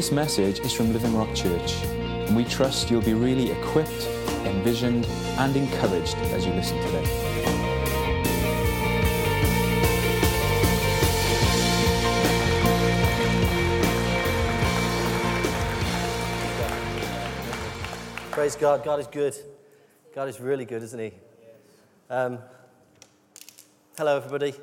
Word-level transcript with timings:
This 0.00 0.12
message 0.12 0.60
is 0.60 0.72
from 0.72 0.94
Living 0.94 1.14
Rock 1.14 1.34
Church, 1.34 1.74
and 1.84 2.34
we 2.34 2.46
trust 2.46 2.90
you'll 2.90 3.02
be 3.02 3.12
really 3.12 3.50
equipped, 3.50 4.06
envisioned, 4.46 5.04
and 5.36 5.54
encouraged 5.54 6.16
as 6.32 6.46
you 6.46 6.54
listen 6.54 6.78
today. 6.78 7.04
Praise 18.30 18.56
God. 18.56 18.82
God 18.82 19.00
is 19.00 19.06
good. 19.06 19.36
God 20.14 20.30
is 20.30 20.40
really 20.40 20.64
good, 20.64 20.82
isn't 20.82 20.98
He? 20.98 21.12
Um, 22.08 22.38
hello, 23.98 24.16
everybody. 24.16 24.54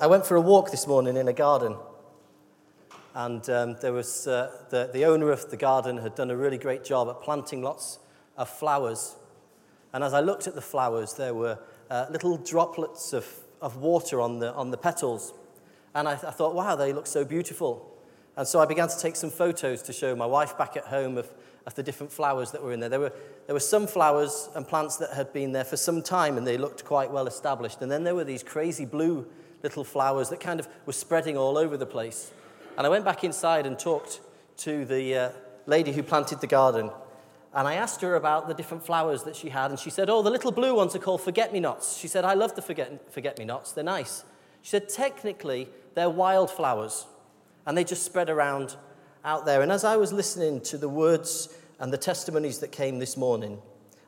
I 0.00 0.06
went 0.06 0.24
for 0.24 0.36
a 0.36 0.40
walk 0.40 0.70
this 0.70 0.86
morning 0.86 1.16
in 1.16 1.26
a 1.26 1.32
garden, 1.32 1.76
and 3.18 3.50
um, 3.50 3.76
there 3.80 3.92
was 3.92 4.28
uh, 4.28 4.48
the, 4.70 4.90
the 4.92 5.04
owner 5.04 5.32
of 5.32 5.50
the 5.50 5.56
garden 5.56 5.98
had 5.98 6.14
done 6.14 6.30
a 6.30 6.36
really 6.36 6.56
great 6.56 6.84
job 6.84 7.08
at 7.08 7.20
planting 7.20 7.62
lots 7.62 7.98
of 8.36 8.48
flowers. 8.48 9.16
And 9.92 10.04
as 10.04 10.14
I 10.14 10.20
looked 10.20 10.46
at 10.46 10.54
the 10.54 10.62
flowers, 10.62 11.14
there 11.14 11.34
were 11.34 11.58
uh, 11.90 12.06
little 12.10 12.36
droplets 12.36 13.12
of, 13.12 13.26
of 13.60 13.78
water 13.78 14.20
on 14.20 14.38
the, 14.38 14.54
on 14.54 14.70
the 14.70 14.76
petals. 14.76 15.34
And 15.96 16.08
I, 16.08 16.12
I 16.12 16.30
thought, 16.30 16.54
wow, 16.54 16.76
they 16.76 16.92
look 16.92 17.08
so 17.08 17.24
beautiful. 17.24 17.92
And 18.36 18.46
so 18.46 18.60
I 18.60 18.66
began 18.66 18.88
to 18.88 18.98
take 19.00 19.16
some 19.16 19.30
photos 19.30 19.82
to 19.82 19.92
show 19.92 20.14
my 20.14 20.26
wife 20.26 20.56
back 20.56 20.76
at 20.76 20.84
home 20.84 21.18
of 21.18 21.28
of 21.68 21.74
the 21.74 21.82
different 21.82 22.10
flowers 22.10 22.50
that 22.52 22.62
were 22.62 22.72
in 22.72 22.80
there. 22.80 22.88
There 22.88 22.98
were, 22.98 23.12
there 23.46 23.54
were 23.54 23.60
some 23.60 23.86
flowers 23.86 24.48
and 24.54 24.66
plants 24.66 24.96
that 24.96 25.12
had 25.12 25.34
been 25.34 25.52
there 25.52 25.64
for 25.64 25.76
some 25.76 26.00
time 26.00 26.38
and 26.38 26.46
they 26.46 26.56
looked 26.56 26.82
quite 26.82 27.10
well 27.10 27.26
established. 27.26 27.82
And 27.82 27.92
then 27.92 28.04
there 28.04 28.14
were 28.14 28.24
these 28.24 28.42
crazy 28.42 28.86
blue 28.86 29.26
little 29.62 29.84
flowers 29.84 30.30
that 30.30 30.40
kind 30.40 30.60
of 30.60 30.68
were 30.86 30.94
spreading 30.94 31.36
all 31.36 31.58
over 31.58 31.76
the 31.76 31.84
place. 31.84 32.32
And 32.78 32.86
I 32.86 32.90
went 32.90 33.04
back 33.04 33.24
inside 33.24 33.66
and 33.66 33.76
talked 33.76 34.20
to 34.58 34.84
the 34.84 35.16
uh, 35.16 35.30
lady 35.66 35.90
who 35.90 36.04
planted 36.04 36.40
the 36.40 36.46
garden. 36.46 36.92
And 37.52 37.66
I 37.66 37.74
asked 37.74 38.00
her 38.02 38.14
about 38.14 38.46
the 38.46 38.54
different 38.54 38.86
flowers 38.86 39.24
that 39.24 39.34
she 39.34 39.48
had. 39.48 39.72
And 39.72 39.80
she 39.80 39.90
said, 39.90 40.08
Oh, 40.08 40.22
the 40.22 40.30
little 40.30 40.52
blue 40.52 40.76
ones 40.76 40.94
are 40.94 41.00
called 41.00 41.20
forget 41.20 41.52
me 41.52 41.58
nots. 41.58 41.98
She 41.98 42.06
said, 42.06 42.24
I 42.24 42.34
love 42.34 42.54
the 42.54 42.62
forget, 42.62 43.36
me 43.36 43.44
nots. 43.44 43.72
They're 43.72 43.82
nice. 43.82 44.22
She 44.62 44.70
said, 44.70 44.88
Technically, 44.88 45.68
they're 45.96 46.08
wildflowers. 46.08 47.06
And 47.66 47.76
they 47.76 47.82
just 47.82 48.04
spread 48.04 48.30
around 48.30 48.76
out 49.24 49.44
there. 49.44 49.60
And 49.60 49.72
as 49.72 49.82
I 49.82 49.96
was 49.96 50.12
listening 50.12 50.60
to 50.60 50.78
the 50.78 50.88
words 50.88 51.52
and 51.80 51.92
the 51.92 51.98
testimonies 51.98 52.60
that 52.60 52.70
came 52.70 53.00
this 53.00 53.16
morning 53.16 53.60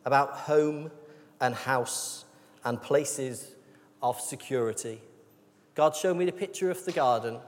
about 0.04 0.30
home 0.30 0.92
and 1.40 1.56
house 1.56 2.24
and 2.64 2.80
places 2.80 3.50
of 4.00 4.20
security, 4.20 5.00
God 5.74 5.96
showed 5.96 6.16
me 6.16 6.24
the 6.24 6.30
picture 6.30 6.70
of 6.70 6.84
the 6.84 6.92
garden 6.92 7.40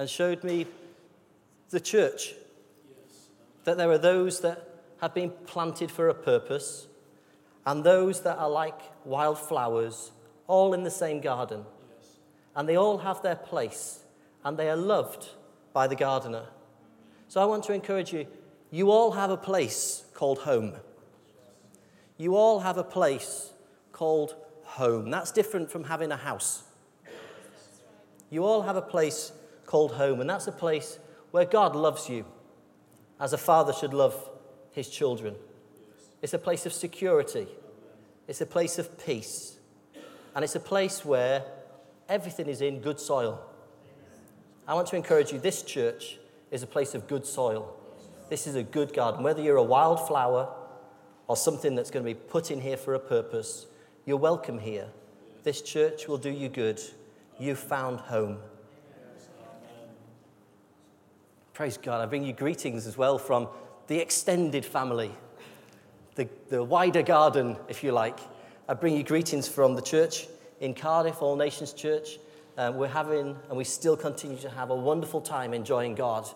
and 0.00 0.08
showed 0.08 0.42
me 0.42 0.66
the 1.68 1.78
church. 1.78 2.32
That 3.64 3.76
there 3.76 3.90
are 3.90 3.98
those 3.98 4.40
that 4.40 4.66
have 5.02 5.12
been 5.12 5.30
planted 5.44 5.90
for 5.90 6.08
a 6.08 6.14
purpose 6.14 6.86
and 7.66 7.84
those 7.84 8.22
that 8.22 8.38
are 8.38 8.48
like 8.48 8.80
wildflowers, 9.04 10.12
all 10.46 10.72
in 10.72 10.84
the 10.84 10.90
same 10.90 11.20
garden. 11.20 11.66
And 12.56 12.66
they 12.66 12.76
all 12.76 12.96
have 12.96 13.20
their 13.20 13.36
place 13.36 14.00
and 14.42 14.56
they 14.56 14.70
are 14.70 14.76
loved 14.76 15.28
by 15.74 15.86
the 15.86 15.96
gardener. 15.96 16.46
So 17.28 17.42
I 17.42 17.44
want 17.44 17.64
to 17.64 17.74
encourage 17.74 18.10
you 18.10 18.26
you 18.70 18.90
all 18.90 19.12
have 19.12 19.28
a 19.28 19.36
place 19.36 20.06
called 20.14 20.38
home. 20.38 20.76
You 22.16 22.36
all 22.36 22.60
have 22.60 22.78
a 22.78 22.84
place 22.84 23.50
called 23.92 24.34
home. 24.64 25.10
That's 25.10 25.30
different 25.30 25.70
from 25.70 25.84
having 25.84 26.10
a 26.10 26.16
house. 26.16 26.62
You 28.30 28.44
all 28.44 28.62
have 28.62 28.76
a 28.76 28.82
place 28.82 29.32
called 29.70 29.92
home, 29.92 30.20
and 30.20 30.28
that's 30.28 30.48
a 30.48 30.52
place 30.52 30.98
where 31.30 31.44
God 31.44 31.76
loves 31.76 32.08
you, 32.08 32.24
as 33.20 33.32
a 33.32 33.38
father 33.38 33.72
should 33.72 33.94
love 33.94 34.28
his 34.72 34.88
children. 34.88 35.36
It's 36.22 36.34
a 36.34 36.40
place 36.40 36.66
of 36.66 36.72
security, 36.72 37.46
it's 38.26 38.40
a 38.40 38.46
place 38.46 38.80
of 38.80 38.98
peace, 39.06 39.58
and 40.34 40.42
it's 40.42 40.56
a 40.56 40.60
place 40.60 41.04
where 41.04 41.44
everything 42.08 42.48
is 42.48 42.60
in 42.60 42.80
good 42.80 42.98
soil. 42.98 43.40
I 44.66 44.74
want 44.74 44.88
to 44.88 44.96
encourage 44.96 45.30
you 45.32 45.38
this 45.38 45.62
church 45.62 46.18
is 46.50 46.64
a 46.64 46.66
place 46.66 46.96
of 46.96 47.06
good 47.06 47.24
soil. 47.24 47.76
This 48.28 48.48
is 48.48 48.56
a 48.56 48.64
good 48.64 48.92
garden. 48.92 49.22
Whether 49.22 49.40
you're 49.40 49.56
a 49.56 49.62
wildflower 49.62 50.52
or 51.28 51.36
something 51.36 51.76
that's 51.76 51.92
going 51.92 52.04
to 52.04 52.10
be 52.12 52.18
put 52.18 52.50
in 52.50 52.60
here 52.60 52.76
for 52.76 52.94
a 52.94 52.98
purpose, 52.98 53.66
you're 54.04 54.16
welcome 54.16 54.58
here. 54.58 54.88
This 55.44 55.62
church 55.62 56.08
will 56.08 56.18
do 56.18 56.30
you 56.30 56.48
good. 56.48 56.80
You've 57.38 57.60
found 57.60 58.00
home. 58.00 58.38
Praise 61.60 61.76
God. 61.76 62.00
I 62.00 62.06
bring 62.06 62.24
you 62.24 62.32
greetings 62.32 62.86
as 62.86 62.96
well 62.96 63.18
from 63.18 63.46
the 63.86 63.98
extended 63.98 64.64
family, 64.64 65.14
the, 66.14 66.26
the 66.48 66.64
wider 66.64 67.02
garden, 67.02 67.54
if 67.68 67.84
you 67.84 67.92
like. 67.92 68.18
I 68.66 68.72
bring 68.72 68.96
you 68.96 69.02
greetings 69.02 69.46
from 69.46 69.74
the 69.74 69.82
church 69.82 70.26
in 70.60 70.72
Cardiff, 70.72 71.20
All 71.20 71.36
Nations 71.36 71.74
Church. 71.74 72.18
Um, 72.56 72.76
we're 72.76 72.88
having, 72.88 73.36
and 73.50 73.58
we 73.58 73.64
still 73.64 73.94
continue 73.94 74.38
to 74.38 74.48
have 74.48 74.70
a 74.70 74.74
wonderful 74.74 75.20
time 75.20 75.52
enjoying 75.52 75.94
God. 75.94 76.26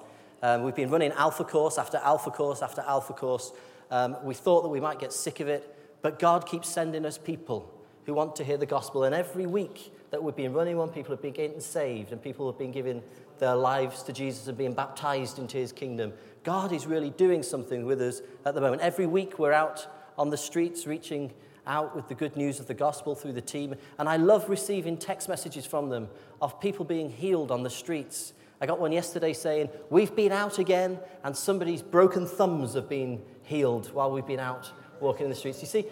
Um, 0.43 0.63
we've 0.63 0.75
been 0.75 0.91
running 0.91 1.13
alpha 1.13 1.45
course 1.45 1.79
after 1.79 1.97
alpha 2.05 2.31
course 2.31 2.61
after 2.61 2.83
alpha 2.83 3.15
course. 3.15 3.53
Um, 3.91 4.19
we 4.25 4.35
thought 4.35 4.61
that 4.61 4.69
we 4.69 4.79
might 4.79 4.99
get 4.99 5.11
sick 5.11 5.41
of 5.41 5.49
it, 5.49 5.75
but 6.03 6.19
God 6.19 6.47
keeps 6.47 6.69
sending 6.69 7.07
us 7.07 7.17
people 7.17 7.73
who 8.05 8.13
want 8.13 8.37
to 8.37 8.45
hear 8.45 8.59
the 8.59 8.67
gospel. 8.67 9.05
And 9.05 9.15
every 9.15 9.47
week 9.47 9.91
that 10.11 10.23
we've 10.23 10.37
been 10.37 10.53
running 10.53 10.77
one, 10.77 10.91
people 10.91 11.15
have 11.15 11.23
been 11.23 11.33
getting 11.33 11.61
saved 11.61 12.13
and 12.13 12.23
people 12.23 12.47
have 12.47 12.59
been 12.59 12.73
giving 12.73 13.03
their 13.39 13.55
lives 13.55 14.03
to 14.05 14.13
Jesus 14.13 14.47
and 14.47 14.57
being 14.57 14.75
baptized 14.75 15.39
into 15.39 15.57
his 15.57 15.73
kingdom. 15.73 16.13
God 16.43 16.73
is 16.73 16.87
really 16.87 17.11
doing 17.11 17.43
something 17.43 17.85
with 17.85 18.01
us 18.01 18.21
at 18.45 18.55
the 18.55 18.61
moment. 18.61 18.83
Every 18.83 19.07
week 19.07 19.39
we're 19.39 19.53
out 19.53 19.87
on 20.19 20.31
the 20.31 20.37
streets 20.37 20.87
reaching 20.87 21.33
out 21.67 21.97
with 21.97 22.09
the 22.09 22.15
good 22.15 22.37
news 22.37 22.61
of 22.61 22.67
the 22.67 22.75
gospel 22.75 23.15
through 23.15 23.33
the 23.33 23.41
team. 23.41 23.75
And 23.99 24.09
I 24.09 24.17
love 24.17 24.49
receiving 24.49 24.97
text 24.97 25.29
messages 25.29 25.65
from 25.65 25.89
them 25.89 26.09
of 26.41 26.61
people 26.61 26.85
being 26.85 27.11
healed 27.11 27.51
on 27.51 27.63
the 27.63 27.71
streets. 27.71 28.35
I 28.61 28.67
got 28.67 28.79
one 28.79 28.93
yesterday 28.93 29.33
saying, 29.33 29.71
We've 29.91 30.15
been 30.15 30.33
out 30.33 30.59
again, 30.59 30.99
and 31.23 31.37
somebody's 31.37 31.83
broken 31.83 32.27
thumbs 32.27 32.75
have 32.75 32.89
been 32.89 33.23
healed 33.43 33.93
while 33.93 34.11
we've 34.11 34.27
been 34.27 34.41
out 34.41 34.71
walking 35.01 35.25
in 35.25 35.31
the 35.31 35.37
streets. 35.37 35.61
You 35.61 35.69
see, 35.69 35.87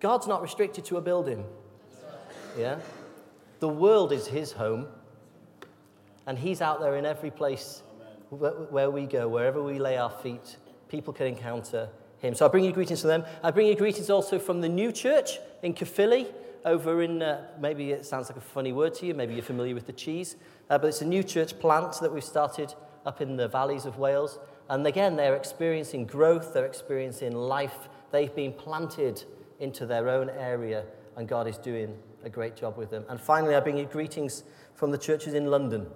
God's 0.00 0.26
not 0.26 0.42
restricted 0.42 0.84
to 0.86 0.96
a 0.96 1.00
building. 1.00 1.44
Yeah? 2.58 2.78
The 3.60 3.68
world 3.68 4.12
is 4.12 4.26
his 4.26 4.52
home, 4.52 4.86
and 6.26 6.38
he's 6.38 6.60
out 6.60 6.80
there 6.80 6.96
in 6.96 7.06
every 7.06 7.30
place 7.30 7.82
where 8.30 8.90
we 8.90 9.06
go, 9.06 9.28
wherever 9.28 9.62
we 9.62 9.78
lay 9.78 9.96
our 9.96 10.10
feet, 10.10 10.56
people 10.88 11.12
can 11.12 11.26
encounter 11.26 11.88
him. 12.18 12.34
So 12.34 12.46
I 12.46 12.48
bring 12.48 12.64
you 12.64 12.72
greetings 12.72 13.00
from 13.00 13.08
them. 13.08 13.24
I 13.42 13.50
bring 13.50 13.66
you 13.66 13.74
greetings 13.74 14.08
also 14.08 14.38
from 14.38 14.60
the 14.60 14.68
new 14.68 14.92
church 14.92 15.38
in 15.62 15.74
Caerphilly, 15.74 16.26
over 16.64 17.02
in, 17.02 17.20
uh, 17.22 17.44
maybe 17.60 17.90
it 17.90 18.06
sounds 18.06 18.28
like 18.28 18.38
a 18.38 18.40
funny 18.40 18.72
word 18.72 18.94
to 18.94 19.06
you, 19.06 19.14
maybe 19.14 19.34
you're 19.34 19.42
familiar 19.42 19.74
with 19.74 19.86
the 19.86 19.92
cheese, 19.92 20.36
uh, 20.70 20.78
but 20.78 20.86
it's 20.86 21.02
a 21.02 21.06
new 21.06 21.22
church 21.22 21.58
plant 21.58 21.98
that 22.00 22.12
we've 22.12 22.22
started 22.22 22.72
up 23.04 23.20
in 23.20 23.36
the 23.36 23.48
valleys 23.48 23.84
of 23.84 23.98
Wales. 23.98 24.38
And 24.68 24.86
again, 24.86 25.16
they're 25.16 25.34
experiencing 25.34 26.06
growth, 26.06 26.54
they're 26.54 26.66
experiencing 26.66 27.32
life. 27.32 27.88
They've 28.12 28.34
been 28.34 28.52
planted 28.52 29.24
into 29.58 29.86
their 29.86 30.08
own 30.08 30.30
area, 30.30 30.84
and 31.16 31.26
God 31.26 31.48
is 31.48 31.58
doing 31.58 31.96
a 32.24 32.30
great 32.30 32.54
job 32.54 32.78
with 32.78 32.90
them. 32.90 33.04
And 33.08 33.20
finally, 33.20 33.56
I 33.56 33.60
bring 33.60 33.76
you 33.76 33.86
greetings 33.86 34.44
from 34.74 34.92
the 34.92 34.98
churches 34.98 35.34
in 35.34 35.46
London 35.46 35.86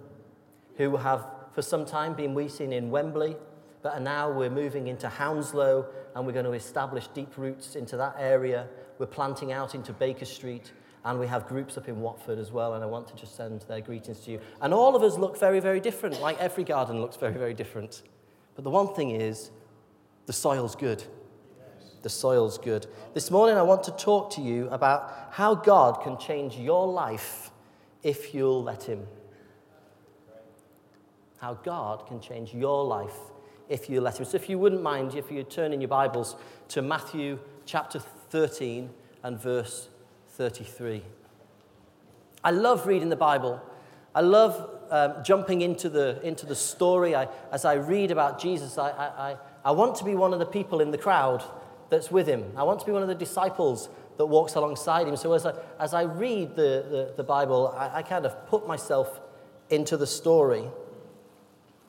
who 0.76 0.96
have 0.96 1.26
for 1.52 1.62
some 1.62 1.84
time 1.84 2.14
been 2.14 2.34
meeting 2.34 2.72
in 2.72 2.90
Wembley, 2.90 3.36
but 3.82 3.94
are 3.94 4.00
now 4.00 4.30
we're 4.30 4.50
moving 4.50 4.88
into 4.88 5.08
Hounslow 5.08 5.86
and 6.14 6.26
we're 6.26 6.32
going 6.32 6.44
to 6.44 6.52
establish 6.52 7.06
deep 7.08 7.36
roots 7.36 7.76
into 7.76 7.96
that 7.96 8.16
area. 8.18 8.68
We're 8.98 9.06
planting 9.06 9.52
out 9.52 9.74
into 9.74 9.92
Baker 9.92 10.24
Street 10.24 10.72
and 11.06 11.20
we 11.20 11.26
have 11.28 11.46
groups 11.46 11.78
up 11.78 11.88
in 11.88 12.00
Watford 12.00 12.38
as 12.38 12.50
well, 12.50 12.74
and 12.74 12.82
I 12.82 12.86
want 12.88 13.06
to 13.08 13.14
just 13.14 13.36
send 13.36 13.60
their 13.62 13.80
greetings 13.80 14.20
to 14.22 14.32
you. 14.32 14.40
And 14.60 14.74
all 14.74 14.96
of 14.96 15.04
us 15.04 15.16
look 15.16 15.38
very, 15.38 15.60
very 15.60 15.78
different, 15.78 16.20
like 16.20 16.36
every 16.40 16.64
garden 16.64 17.00
looks 17.00 17.16
very, 17.16 17.34
very 17.34 17.54
different. 17.54 18.02
But 18.56 18.64
the 18.64 18.70
one 18.70 18.92
thing 18.92 19.12
is, 19.12 19.52
the 20.26 20.32
soil's 20.32 20.74
good. 20.74 21.04
The 22.02 22.08
soil's 22.08 22.58
good. 22.58 22.88
This 23.14 23.30
morning, 23.30 23.56
I 23.56 23.62
want 23.62 23.84
to 23.84 23.92
talk 23.92 24.32
to 24.32 24.40
you 24.40 24.68
about 24.70 25.28
how 25.30 25.54
God 25.54 26.02
can 26.02 26.18
change 26.18 26.56
your 26.56 26.88
life 26.88 27.52
if 28.02 28.34
you'll 28.34 28.64
let 28.64 28.82
Him. 28.82 29.06
How 31.38 31.54
God 31.54 32.06
can 32.06 32.20
change 32.20 32.54
your 32.54 32.84
life 32.84 33.16
if 33.68 33.90
you 33.90 34.00
let 34.00 34.18
Him. 34.18 34.24
So, 34.24 34.36
if 34.36 34.48
you 34.48 34.58
wouldn't 34.58 34.82
mind, 34.82 35.14
if 35.14 35.30
you 35.30 35.42
turn 35.42 35.72
in 35.72 35.80
your 35.80 35.88
Bibles 35.88 36.36
to 36.68 36.82
Matthew 36.82 37.38
chapter 37.64 37.98
13 37.98 38.90
and 39.22 39.40
verse 39.40 39.88
33. 40.30 41.02
I 42.44 42.50
love 42.50 42.86
reading 42.86 43.08
the 43.08 43.16
Bible. 43.16 43.60
I 44.14 44.20
love 44.20 44.70
um, 44.90 45.24
jumping 45.24 45.62
into 45.62 45.88
the, 45.88 46.20
into 46.22 46.46
the 46.46 46.54
story. 46.54 47.14
I, 47.14 47.28
as 47.52 47.64
I 47.64 47.74
read 47.74 48.10
about 48.10 48.40
Jesus, 48.40 48.78
I, 48.78 48.90
I, 48.90 49.36
I 49.64 49.70
want 49.72 49.96
to 49.96 50.04
be 50.04 50.14
one 50.14 50.32
of 50.32 50.38
the 50.38 50.46
people 50.46 50.80
in 50.80 50.90
the 50.90 50.98
crowd 50.98 51.42
that's 51.90 52.10
with 52.10 52.26
him. 52.26 52.44
I 52.56 52.62
want 52.62 52.80
to 52.80 52.86
be 52.86 52.92
one 52.92 53.02
of 53.02 53.08
the 53.08 53.14
disciples 53.14 53.88
that 54.16 54.26
walks 54.26 54.54
alongside 54.54 55.06
him. 55.06 55.16
So 55.16 55.32
as 55.32 55.44
I, 55.44 55.54
as 55.78 55.92
I 55.92 56.02
read 56.02 56.56
the, 56.56 56.86
the, 56.88 57.14
the 57.16 57.24
Bible, 57.24 57.74
I, 57.76 57.98
I 57.98 58.02
kind 58.02 58.24
of 58.24 58.46
put 58.46 58.66
myself 58.66 59.20
into 59.70 59.96
the 59.96 60.06
story. 60.06 60.64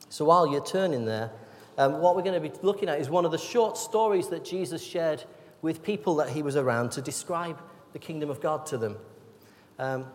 So 0.09 0.25
while 0.25 0.47
you're 0.47 0.65
turning 0.65 1.05
there, 1.05 1.31
um, 1.77 2.01
what 2.01 2.15
we're 2.15 2.23
going 2.23 2.41
to 2.41 2.49
be 2.49 2.55
looking 2.61 2.89
at 2.89 2.99
is 2.99 3.09
one 3.09 3.25
of 3.25 3.31
the 3.31 3.37
short 3.37 3.77
stories 3.77 4.29
that 4.29 4.43
Jesus 4.43 4.83
shared 4.83 5.23
with 5.61 5.83
people 5.83 6.15
that 6.15 6.29
he 6.29 6.41
was 6.41 6.55
around 6.55 6.91
to 6.91 7.01
describe 7.01 7.59
the 7.93 7.99
kingdom 7.99 8.29
of 8.29 8.41
God 8.41 8.65
to 8.67 8.77
them. 8.77 8.97
Um, 9.79 10.05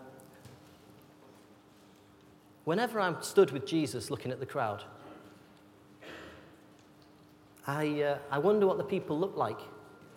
whenever 2.65 2.99
I'm 2.99 3.21
stood 3.21 3.51
with 3.51 3.65
Jesus 3.65 4.09
looking 4.09 4.31
at 4.31 4.39
the 4.39 4.45
crowd, 4.45 4.83
I, 7.65 8.01
uh, 8.01 8.17
I 8.29 8.39
wonder 8.39 8.67
what 8.67 8.77
the 8.77 8.83
people 8.83 9.17
look 9.17 9.37
like 9.37 9.59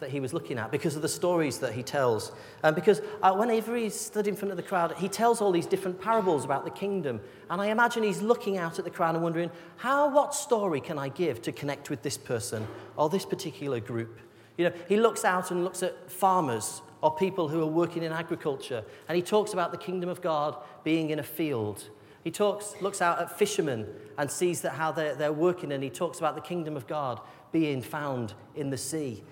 that 0.00 0.10
he 0.10 0.20
was 0.20 0.32
looking 0.32 0.58
at 0.58 0.70
because 0.70 0.96
of 0.96 1.02
the 1.02 1.08
stories 1.08 1.58
that 1.58 1.72
he 1.72 1.82
tells. 1.82 2.32
And 2.62 2.74
because 2.74 3.00
uh, 3.22 3.34
whenever 3.34 3.76
he's 3.76 3.98
stood 3.98 4.26
in 4.26 4.36
front 4.36 4.50
of 4.50 4.56
the 4.56 4.62
crowd, 4.62 4.94
he 4.98 5.08
tells 5.08 5.40
all 5.40 5.52
these 5.52 5.66
different 5.66 6.00
parables 6.00 6.44
about 6.44 6.64
the 6.64 6.70
kingdom. 6.70 7.20
And 7.50 7.60
I 7.60 7.66
imagine 7.66 8.02
he's 8.02 8.22
looking 8.22 8.58
out 8.58 8.78
at 8.78 8.84
the 8.84 8.90
crowd 8.90 9.14
and 9.14 9.24
wondering, 9.24 9.50
how, 9.76 10.10
what 10.14 10.34
story 10.34 10.80
can 10.80 10.98
I 10.98 11.08
give 11.08 11.40
to 11.42 11.52
connect 11.52 11.90
with 11.90 12.02
this 12.02 12.18
person 12.18 12.66
or 12.96 13.08
this 13.08 13.24
particular 13.24 13.80
group? 13.80 14.18
You 14.58 14.66
know, 14.66 14.72
he 14.88 14.96
looks 14.96 15.24
out 15.24 15.50
and 15.50 15.64
looks 15.64 15.82
at 15.82 16.10
farmers 16.10 16.82
or 17.02 17.14
people 17.14 17.48
who 17.48 17.60
are 17.62 17.66
working 17.66 18.02
in 18.02 18.12
agriculture, 18.12 18.82
and 19.08 19.16
he 19.16 19.22
talks 19.22 19.52
about 19.52 19.70
the 19.70 19.78
kingdom 19.78 20.08
of 20.08 20.22
God 20.22 20.56
being 20.82 21.10
in 21.10 21.18
a 21.18 21.22
field. 21.22 21.88
He 22.24 22.30
talks, 22.30 22.74
looks 22.80 23.00
out 23.00 23.20
at 23.20 23.38
fishermen 23.38 23.86
and 24.18 24.30
sees 24.30 24.62
that 24.62 24.72
how 24.72 24.92
they're, 24.92 25.14
they're 25.14 25.32
working, 25.32 25.72
and 25.72 25.82
he 25.84 25.90
talks 25.90 26.18
about 26.18 26.34
the 26.34 26.40
kingdom 26.40 26.76
of 26.76 26.86
God 26.86 27.20
being 27.52 27.80
found 27.80 28.34
in 28.54 28.70
the 28.70 28.76
sea. 28.76 29.22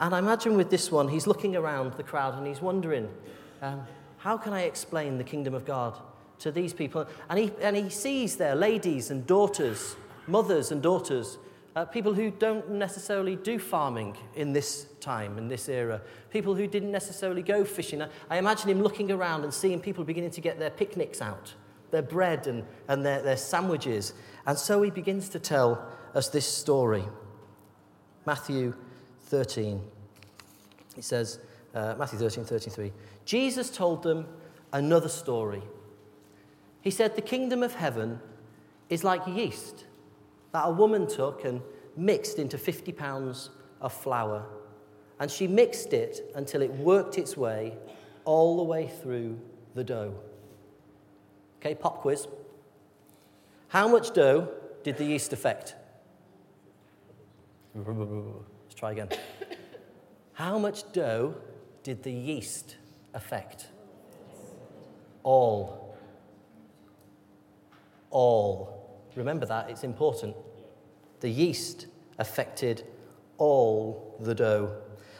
And 0.00 0.14
I 0.14 0.18
imagine 0.18 0.56
with 0.56 0.70
this 0.70 0.90
one, 0.90 1.08
he's 1.08 1.26
looking 1.26 1.54
around 1.54 1.92
the 1.94 2.02
crowd 2.02 2.36
and 2.36 2.46
he's 2.46 2.62
wondering, 2.62 3.08
um, 3.60 3.82
how 4.16 4.38
can 4.38 4.54
I 4.54 4.62
explain 4.62 5.18
the 5.18 5.24
kingdom 5.24 5.52
of 5.54 5.66
God 5.66 5.94
to 6.38 6.50
these 6.50 6.72
people? 6.72 7.06
And 7.28 7.38
he, 7.38 7.52
and 7.60 7.76
he 7.76 7.90
sees 7.90 8.36
there 8.36 8.54
ladies 8.54 9.10
and 9.10 9.26
daughters, 9.26 9.96
mothers 10.26 10.72
and 10.72 10.82
daughters, 10.82 11.36
uh, 11.76 11.84
people 11.84 12.14
who 12.14 12.30
don't 12.30 12.70
necessarily 12.70 13.36
do 13.36 13.58
farming 13.58 14.16
in 14.34 14.54
this 14.54 14.86
time, 15.00 15.36
in 15.36 15.48
this 15.48 15.68
era, 15.68 16.00
people 16.30 16.54
who 16.54 16.66
didn't 16.66 16.90
necessarily 16.90 17.42
go 17.42 17.62
fishing. 17.62 18.02
I, 18.02 18.08
I 18.30 18.38
imagine 18.38 18.70
him 18.70 18.82
looking 18.82 19.10
around 19.10 19.44
and 19.44 19.52
seeing 19.52 19.80
people 19.80 20.04
beginning 20.04 20.30
to 20.30 20.40
get 20.40 20.58
their 20.58 20.70
picnics 20.70 21.20
out, 21.20 21.54
their 21.90 22.02
bread 22.02 22.46
and, 22.46 22.64
and 22.88 23.04
their, 23.04 23.20
their 23.20 23.36
sandwiches. 23.36 24.14
And 24.46 24.58
so 24.58 24.80
he 24.82 24.90
begins 24.90 25.28
to 25.28 25.38
tell 25.38 25.86
us 26.14 26.28
this 26.28 26.46
story. 26.46 27.04
Matthew 28.26 28.74
13. 29.30 29.80
It 30.96 31.04
says, 31.04 31.38
uh, 31.72 31.94
Matthew 31.96 32.18
13, 32.18 32.44
33. 32.44 32.92
Jesus 33.24 33.70
told 33.70 34.02
them 34.02 34.26
another 34.72 35.08
story. 35.08 35.62
He 36.80 36.90
said, 36.90 37.14
The 37.14 37.22
kingdom 37.22 37.62
of 37.62 37.74
heaven 37.74 38.18
is 38.88 39.04
like 39.04 39.24
yeast 39.28 39.84
that 40.52 40.66
a 40.66 40.70
woman 40.70 41.06
took 41.06 41.44
and 41.44 41.62
mixed 41.96 42.40
into 42.40 42.58
50 42.58 42.90
pounds 42.92 43.50
of 43.80 43.92
flour. 43.92 44.44
And 45.20 45.30
she 45.30 45.46
mixed 45.46 45.92
it 45.92 46.32
until 46.34 46.60
it 46.60 46.72
worked 46.72 47.16
its 47.16 47.36
way 47.36 47.76
all 48.24 48.56
the 48.56 48.64
way 48.64 48.90
through 49.00 49.38
the 49.74 49.84
dough. 49.84 50.14
Okay, 51.60 51.76
pop 51.76 52.00
quiz. 52.00 52.26
How 53.68 53.86
much 53.86 54.12
dough 54.12 54.48
did 54.82 54.96
the 54.96 55.04
yeast 55.04 55.32
affect? 55.32 55.76
Try 58.80 58.92
again. 58.92 59.10
How 60.32 60.58
much 60.58 60.90
dough 60.92 61.34
did 61.82 62.02
the 62.02 62.10
yeast 62.10 62.76
affect? 63.12 63.66
All. 65.22 65.98
All. 68.08 68.98
Remember 69.16 69.44
that, 69.44 69.68
it's 69.68 69.84
important. 69.84 70.34
The 71.20 71.28
yeast 71.28 71.88
affected 72.18 72.84
all 73.36 74.16
the 74.18 74.34
dough. 74.34 74.74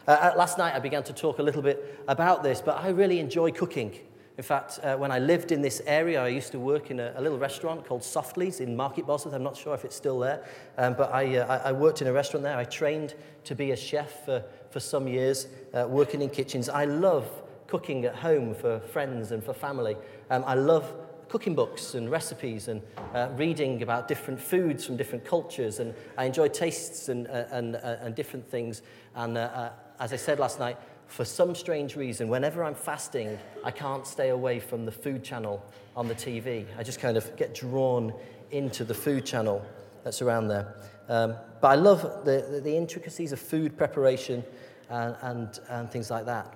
Uh, 0.09 0.13
uh 0.13 0.33
last 0.39 0.57
night 0.57 0.75
I 0.75 0.79
began 0.79 1.03
to 1.03 1.13
talk 1.13 1.39
a 1.39 1.43
little 1.43 1.61
bit 1.61 2.03
about 2.09 2.43
this, 2.43 2.63
but 2.63 2.79
I 2.79 2.89
really 2.89 3.19
enjoy 3.19 3.51
cooking. 3.51 3.93
In 4.41 4.45
fact, 4.45 4.81
uh, 4.83 4.97
when 4.97 5.13
I 5.13 5.19
lived 5.19 5.53
in 5.53 5.61
this 5.61 5.83
area, 5.85 6.25
I 6.25 6.29
used 6.29 6.51
to 6.53 6.59
work 6.59 6.91
in 6.91 6.99
a, 6.99 7.13
a 7.15 7.21
little 7.21 7.37
restaurant 7.37 7.85
called 7.85 8.03
Softly's 8.03 8.61
in 8.61 8.75
Market 8.75 9.07
Bosworth. 9.07 9.35
I'm 9.35 9.43
not 9.43 9.55
sure 9.55 9.75
if 9.75 9.85
it's 9.85 9.95
still 9.95 10.19
there, 10.19 10.43
um, 10.79 10.95
but 10.95 11.13
I, 11.13 11.37
uh, 11.37 11.61
I 11.63 11.73
worked 11.73 12.01
in 12.01 12.09
a 12.09 12.13
restaurant 12.15 12.45
there. 12.45 12.57
I 12.57 12.65
trained 12.65 13.13
to 13.45 13.55
be 13.55 13.73
a 13.73 13.77
chef 13.77 14.25
for, 14.25 14.43
for 14.71 14.81
some 14.81 15.07
years, 15.07 15.47
uh, 15.75 15.87
working 15.87 16.23
in 16.23 16.31
kitchens. 16.31 16.71
I 16.71 16.87
love 16.87 17.31
cooking 17.67 18.07
at 18.07 18.15
home 18.15 18.55
for 18.55 18.81
friends 18.81 19.31
and 19.31 19.45
for 19.45 19.53
family. 19.53 19.95
Um, 20.31 20.43
I 20.47 20.55
love 20.55 20.91
cooking 21.29 21.55
books 21.55 21.95
and 21.95 22.11
recipes 22.11 22.69
and 22.69 22.81
uh, 23.15 23.29
reading 23.37 23.83
about 23.83 24.09
different 24.09 24.41
foods 24.41 24.87
from 24.87 24.97
different 24.97 25.23
cultures 25.23 25.81
and 25.81 25.95
I 26.17 26.25
enjoy 26.25 26.49
tastes 26.49 27.11
and, 27.11 27.29
uh, 27.29 27.45
and, 27.51 27.77
uh, 27.77 27.97
and 28.01 28.15
different 28.15 28.51
things 28.51 28.81
and 29.15 29.37
uh, 29.37 29.41
uh, 29.43 29.73
as 30.01 30.15
I 30.15 30.17
said 30.17 30.41
last 30.41 30.59
night 30.59 30.79
for 31.11 31.25
some 31.25 31.57
strange 31.57 31.97
reason, 31.97 32.29
whenever 32.29 32.63
I'm 32.63 32.75
fasting, 32.75 33.37
I 33.65 33.73
can't 33.73 34.07
stay 34.07 34.29
away 34.29 34.61
from 34.61 34.87
the 34.87 34.93
food 34.93 35.25
channel 35.25 35.63
on 35.97 36.07
the 36.07 36.15
TV. 36.15 36.67
I 36.79 36.85
just 36.85 37.01
kind 37.01 37.17
of 37.17 37.37
get 37.37 37.53
drawn 37.53 38.15
into 38.53 38.85
the 38.85 38.95
food 38.95 39.27
channel 39.27 39.67
that's 40.05 40.23
around 40.23 40.47
there. 40.47 40.77
Um, 41.09 41.35
but 41.61 41.69
I 41.69 41.75
love 41.75 42.25
the, 42.25 42.47
the, 42.49 42.61
the, 42.61 42.77
intricacies 42.77 43.33
of 43.33 43.41
food 43.41 43.77
preparation 43.77 44.45
and, 44.89 45.17
and, 45.23 45.61
and 45.69 45.91
things 45.91 46.13
like 46.13 46.27
that. 46.27 46.55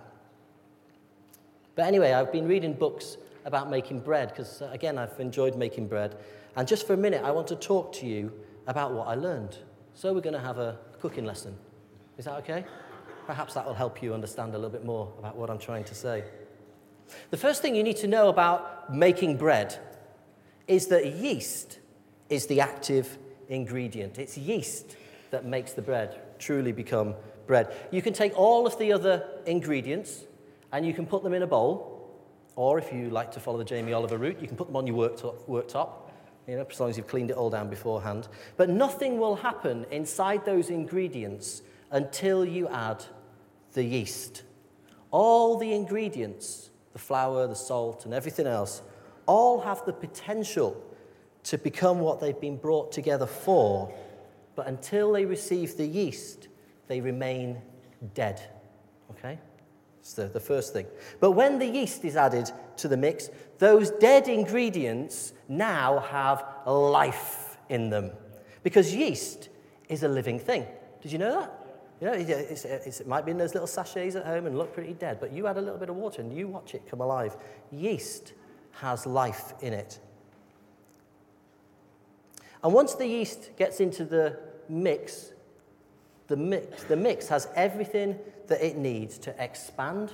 But 1.74 1.86
anyway, 1.86 2.12
I've 2.12 2.30
been 2.30 2.46
reading 2.46 2.74
books 2.74 3.16
about 3.44 3.68
making 3.68 4.00
bread 4.00 4.28
because, 4.28 4.62
uh, 4.62 4.70
again, 4.72 4.98
I've 4.98 5.18
enjoyed 5.18 5.56
making 5.56 5.88
bread. 5.88 6.16
And 6.54 6.68
just 6.68 6.86
for 6.86 6.94
a 6.94 6.96
minute, 6.96 7.24
I 7.24 7.32
want 7.32 7.48
to 7.48 7.56
talk 7.56 7.92
to 7.94 8.06
you 8.06 8.32
about 8.68 8.92
what 8.92 9.08
I 9.08 9.16
learned. 9.16 9.58
So 9.94 10.14
we're 10.14 10.20
going 10.20 10.34
to 10.34 10.40
have 10.40 10.58
a 10.58 10.78
cooking 11.00 11.24
lesson. 11.24 11.56
Is 12.16 12.26
that 12.26 12.34
okay? 12.38 12.64
Perhaps 13.26 13.54
that 13.54 13.66
will 13.66 13.74
help 13.74 14.02
you 14.02 14.14
understand 14.14 14.54
a 14.54 14.58
little 14.58 14.70
bit 14.70 14.84
more 14.84 15.12
about 15.18 15.36
what 15.36 15.50
I'm 15.50 15.58
trying 15.58 15.84
to 15.84 15.94
say. 15.94 16.24
The 17.30 17.36
first 17.36 17.62
thing 17.62 17.74
you 17.74 17.82
need 17.82 17.96
to 17.98 18.06
know 18.06 18.28
about 18.28 18.94
making 18.94 19.36
bread 19.36 19.78
is 20.66 20.86
that 20.88 21.14
yeast 21.14 21.78
is 22.28 22.46
the 22.46 22.60
active 22.60 23.18
ingredient. 23.48 24.18
It's 24.18 24.36
yeast 24.36 24.96
that 25.30 25.44
makes 25.44 25.72
the 25.72 25.82
bread 25.82 26.20
truly 26.38 26.72
become 26.72 27.14
bread. 27.46 27.74
You 27.90 28.02
can 28.02 28.12
take 28.12 28.36
all 28.38 28.66
of 28.66 28.78
the 28.78 28.92
other 28.92 29.26
ingredients 29.46 30.24
and 30.72 30.86
you 30.86 30.94
can 30.94 31.06
put 31.06 31.22
them 31.22 31.34
in 31.34 31.42
a 31.42 31.46
bowl, 31.46 31.90
or 32.56 32.78
if 32.78 32.92
you 32.92 33.10
like 33.10 33.30
to 33.32 33.40
follow 33.40 33.58
the 33.58 33.64
Jamie 33.64 33.92
Oliver 33.92 34.18
route, 34.18 34.40
you 34.40 34.48
can 34.48 34.56
put 34.56 34.66
them 34.66 34.76
on 34.76 34.86
your 34.86 34.96
worktop, 34.96 35.36
worktop 35.48 35.90
you 36.46 36.56
know, 36.56 36.66
as 36.68 36.80
long 36.80 36.90
as 36.90 36.96
you've 36.96 37.06
cleaned 37.06 37.30
it 37.30 37.36
all 37.36 37.50
down 37.50 37.70
beforehand. 37.70 38.28
But 38.56 38.68
nothing 38.68 39.18
will 39.18 39.36
happen 39.36 39.86
inside 39.90 40.44
those 40.44 40.70
ingredients 40.70 41.62
until 41.94 42.44
you 42.44 42.68
add 42.68 43.04
the 43.72 43.84
yeast. 43.84 44.42
All 45.12 45.56
the 45.56 45.72
ingredients, 45.72 46.70
the 46.92 46.98
flour, 46.98 47.46
the 47.46 47.54
salt, 47.54 48.04
and 48.04 48.12
everything 48.12 48.48
else, 48.48 48.82
all 49.26 49.60
have 49.60 49.86
the 49.86 49.92
potential 49.92 50.84
to 51.44 51.56
become 51.56 52.00
what 52.00 52.20
they've 52.20 52.40
been 52.40 52.56
brought 52.56 52.90
together 52.90 53.26
for, 53.26 53.94
but 54.56 54.66
until 54.66 55.12
they 55.12 55.24
receive 55.24 55.76
the 55.76 55.86
yeast, 55.86 56.48
they 56.88 57.00
remain 57.00 57.62
dead. 58.12 58.42
Okay? 59.12 59.38
That's 59.98 60.14
the, 60.14 60.26
the 60.26 60.40
first 60.40 60.72
thing. 60.72 60.86
But 61.20 61.30
when 61.30 61.60
the 61.60 61.66
yeast 61.66 62.04
is 62.04 62.16
added 62.16 62.50
to 62.78 62.88
the 62.88 62.96
mix, 62.96 63.30
those 63.58 63.92
dead 63.92 64.26
ingredients 64.26 65.32
now 65.48 66.00
have 66.00 66.44
life 66.66 67.56
in 67.68 67.88
them. 67.88 68.10
Because 68.64 68.92
yeast 68.92 69.48
is 69.88 70.02
a 70.02 70.08
living 70.08 70.40
thing. 70.40 70.66
Did 71.00 71.12
you 71.12 71.18
know 71.18 71.40
that? 71.40 71.63
You 72.00 72.08
know, 72.08 72.12
it's, 72.12 72.64
it's, 72.64 73.00
it 73.00 73.06
might 73.06 73.24
be 73.24 73.30
in 73.30 73.38
those 73.38 73.54
little 73.54 73.66
sachets 73.66 74.16
at 74.16 74.26
home 74.26 74.46
and 74.46 74.58
look 74.58 74.74
pretty 74.74 74.94
dead, 74.94 75.20
but 75.20 75.32
you 75.32 75.46
add 75.46 75.56
a 75.56 75.60
little 75.60 75.78
bit 75.78 75.88
of 75.88 75.96
water 75.96 76.20
and 76.20 76.36
you 76.36 76.48
watch 76.48 76.74
it 76.74 76.82
come 76.88 77.00
alive. 77.00 77.36
Yeast 77.70 78.32
has 78.72 79.06
life 79.06 79.54
in 79.62 79.72
it. 79.72 79.98
And 82.62 82.72
once 82.72 82.94
the 82.94 83.06
yeast 83.06 83.50
gets 83.56 83.80
into 83.80 84.04
the 84.04 84.38
mix, 84.68 85.32
the 86.26 86.36
mix, 86.36 86.84
the 86.84 86.96
mix 86.96 87.28
has 87.28 87.48
everything 87.54 88.18
that 88.48 88.64
it 88.64 88.76
needs 88.76 89.18
to 89.18 89.42
expand 89.42 90.12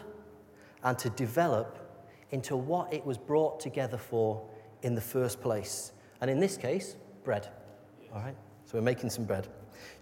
and 0.83 0.99
to 0.99 1.11
develop 1.11 1.79
into 2.31 2.57
what 2.57 2.93
it 2.93 3.05
was 3.05 3.19
brought 3.19 3.61
together 3.61 3.97
for 3.97 4.45
in 4.83 4.95
the 4.95 5.01
first 5.01 5.41
place. 5.41 5.93
And 6.21 6.31
in 6.31 6.41
this 6.41 6.57
case, 6.57 6.97
bread. 7.25 7.49
All 8.13 8.21
right? 8.21 8.37
So 8.67 8.79
we're 8.79 8.83
making 8.83 9.11
some 9.11 9.25
bread. 9.25 9.49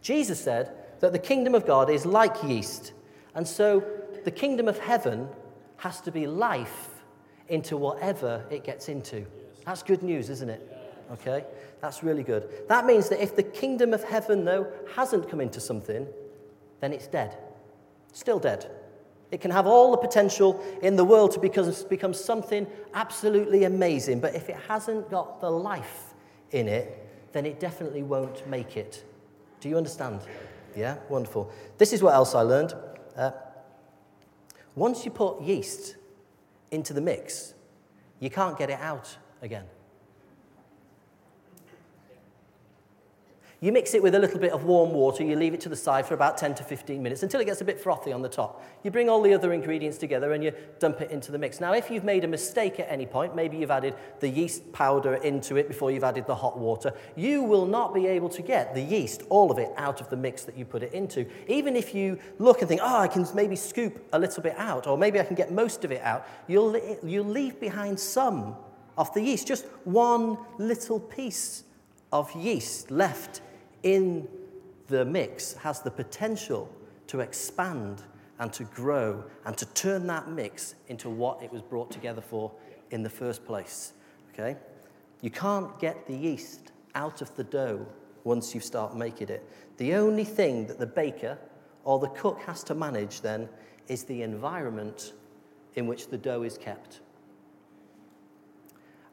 Jesus 0.02 0.40
said 0.40 0.74
that 1.00 1.12
the 1.12 1.18
kingdom 1.18 1.54
of 1.54 1.66
God 1.66 1.90
is 1.90 2.04
like 2.04 2.42
yeast. 2.42 2.92
And 3.34 3.46
so 3.46 3.84
the 4.24 4.30
kingdom 4.30 4.68
of 4.68 4.78
heaven 4.78 5.28
has 5.76 6.00
to 6.02 6.10
be 6.10 6.26
life 6.26 6.88
into 7.48 7.76
whatever 7.76 8.44
it 8.50 8.64
gets 8.64 8.88
into. 8.88 9.26
That's 9.64 9.82
good 9.82 10.02
news, 10.02 10.28
isn't 10.30 10.50
it? 10.50 10.76
Okay? 11.12 11.44
That's 11.80 12.02
really 12.02 12.22
good. 12.22 12.48
That 12.68 12.84
means 12.84 13.08
that 13.08 13.22
if 13.22 13.36
the 13.36 13.42
kingdom 13.42 13.94
of 13.94 14.02
heaven, 14.04 14.44
though, 14.44 14.66
hasn't 14.94 15.28
come 15.30 15.40
into 15.40 15.60
something, 15.60 16.06
then 16.80 16.92
it's 16.92 17.06
dead. 17.06 17.36
Still 18.12 18.38
dead. 18.38 18.70
It 19.30 19.40
can 19.40 19.50
have 19.50 19.66
all 19.66 19.90
the 19.90 19.98
potential 19.98 20.62
in 20.82 20.96
the 20.96 21.04
world 21.04 21.32
to 21.32 21.40
become, 21.40 21.72
become 21.88 22.14
something 22.14 22.66
absolutely 22.94 23.64
amazing, 23.64 24.20
but 24.20 24.34
if 24.34 24.48
it 24.48 24.56
hasn't 24.66 25.10
got 25.10 25.40
the 25.40 25.50
life 25.50 26.14
in 26.50 26.66
it, 26.66 27.06
then 27.32 27.44
it 27.44 27.60
definitely 27.60 28.02
won't 28.02 28.46
make 28.48 28.76
it. 28.76 29.04
Do 29.60 29.68
you 29.68 29.76
understand? 29.76 30.20
Yeah, 30.78 30.98
wonderful. 31.08 31.50
This 31.76 31.92
is 31.92 32.04
what 32.04 32.14
else 32.14 32.36
I 32.36 32.42
learned. 32.42 32.72
Uh, 33.16 33.32
once 34.76 35.04
you 35.04 35.10
put 35.10 35.42
yeast 35.42 35.96
into 36.70 36.92
the 36.92 37.00
mix, 37.00 37.54
you 38.20 38.30
can't 38.30 38.56
get 38.56 38.70
it 38.70 38.78
out 38.78 39.18
again. 39.42 39.64
You 43.60 43.72
mix 43.72 43.92
it 43.94 44.02
with 44.04 44.14
a 44.14 44.20
little 44.20 44.38
bit 44.38 44.52
of 44.52 44.62
warm 44.62 44.92
water, 44.92 45.24
you 45.24 45.34
leave 45.34 45.52
it 45.52 45.60
to 45.62 45.68
the 45.68 45.74
side 45.74 46.06
for 46.06 46.14
about 46.14 46.38
10 46.38 46.54
to 46.56 46.62
15 46.62 47.02
minutes 47.02 47.24
until 47.24 47.40
it 47.40 47.46
gets 47.46 47.60
a 47.60 47.64
bit 47.64 47.80
frothy 47.80 48.12
on 48.12 48.22
the 48.22 48.28
top. 48.28 48.64
You 48.84 48.92
bring 48.92 49.10
all 49.10 49.20
the 49.20 49.34
other 49.34 49.52
ingredients 49.52 49.98
together 49.98 50.32
and 50.32 50.44
you 50.44 50.52
dump 50.78 51.00
it 51.00 51.10
into 51.10 51.32
the 51.32 51.38
mix. 51.38 51.58
Now, 51.58 51.72
if 51.72 51.90
you've 51.90 52.04
made 52.04 52.22
a 52.22 52.28
mistake 52.28 52.78
at 52.78 52.86
any 52.88 53.04
point, 53.04 53.34
maybe 53.34 53.56
you've 53.56 53.72
added 53.72 53.96
the 54.20 54.28
yeast 54.28 54.72
powder 54.72 55.14
into 55.14 55.56
it 55.56 55.66
before 55.66 55.90
you've 55.90 56.04
added 56.04 56.28
the 56.28 56.36
hot 56.36 56.56
water, 56.56 56.92
you 57.16 57.42
will 57.42 57.66
not 57.66 57.92
be 57.92 58.06
able 58.06 58.28
to 58.28 58.42
get 58.42 58.74
the 58.74 58.80
yeast, 58.80 59.24
all 59.28 59.50
of 59.50 59.58
it, 59.58 59.72
out 59.76 60.00
of 60.00 60.08
the 60.08 60.16
mix 60.16 60.44
that 60.44 60.56
you 60.56 60.64
put 60.64 60.84
it 60.84 60.92
into. 60.92 61.26
Even 61.48 61.74
if 61.74 61.92
you 61.96 62.16
look 62.38 62.60
and 62.60 62.68
think, 62.68 62.80
oh, 62.84 62.98
I 62.98 63.08
can 63.08 63.26
maybe 63.34 63.56
scoop 63.56 64.06
a 64.12 64.18
little 64.20 64.42
bit 64.42 64.54
out, 64.56 64.86
or 64.86 64.96
maybe 64.96 65.18
I 65.18 65.24
can 65.24 65.34
get 65.34 65.50
most 65.50 65.84
of 65.84 65.90
it 65.90 66.02
out, 66.02 66.28
you'll, 66.46 66.80
you'll 67.02 67.24
leave 67.24 67.58
behind 67.58 67.98
some 67.98 68.54
of 68.96 69.12
the 69.14 69.20
yeast, 69.20 69.48
just 69.48 69.64
one 69.82 70.38
little 70.58 71.00
piece 71.00 71.64
of 72.12 72.32
yeast 72.36 72.92
left 72.92 73.40
in 73.82 74.28
the 74.88 75.04
mix 75.04 75.54
has 75.54 75.80
the 75.80 75.90
potential 75.90 76.72
to 77.08 77.20
expand 77.20 78.02
and 78.38 78.52
to 78.52 78.64
grow 78.64 79.24
and 79.44 79.56
to 79.56 79.66
turn 79.66 80.06
that 80.06 80.28
mix 80.28 80.74
into 80.88 81.10
what 81.10 81.42
it 81.42 81.52
was 81.52 81.62
brought 81.62 81.90
together 81.90 82.20
for 82.20 82.52
in 82.90 83.02
the 83.02 83.10
first 83.10 83.44
place. 83.44 83.92
Okay? 84.32 84.56
You 85.20 85.30
can't 85.30 85.78
get 85.80 86.06
the 86.06 86.14
yeast 86.14 86.72
out 86.94 87.20
of 87.20 87.34
the 87.36 87.44
dough 87.44 87.86
once 88.24 88.54
you 88.54 88.60
start 88.60 88.96
making 88.96 89.28
it. 89.28 89.48
The 89.78 89.94
only 89.94 90.24
thing 90.24 90.66
that 90.66 90.78
the 90.78 90.86
baker 90.86 91.38
or 91.84 91.98
the 91.98 92.08
cook 92.08 92.40
has 92.42 92.62
to 92.64 92.74
manage 92.74 93.20
then 93.20 93.48
is 93.88 94.04
the 94.04 94.22
environment 94.22 95.12
in 95.74 95.86
which 95.86 96.08
the 96.08 96.18
dough 96.18 96.42
is 96.42 96.58
kept. 96.58 97.00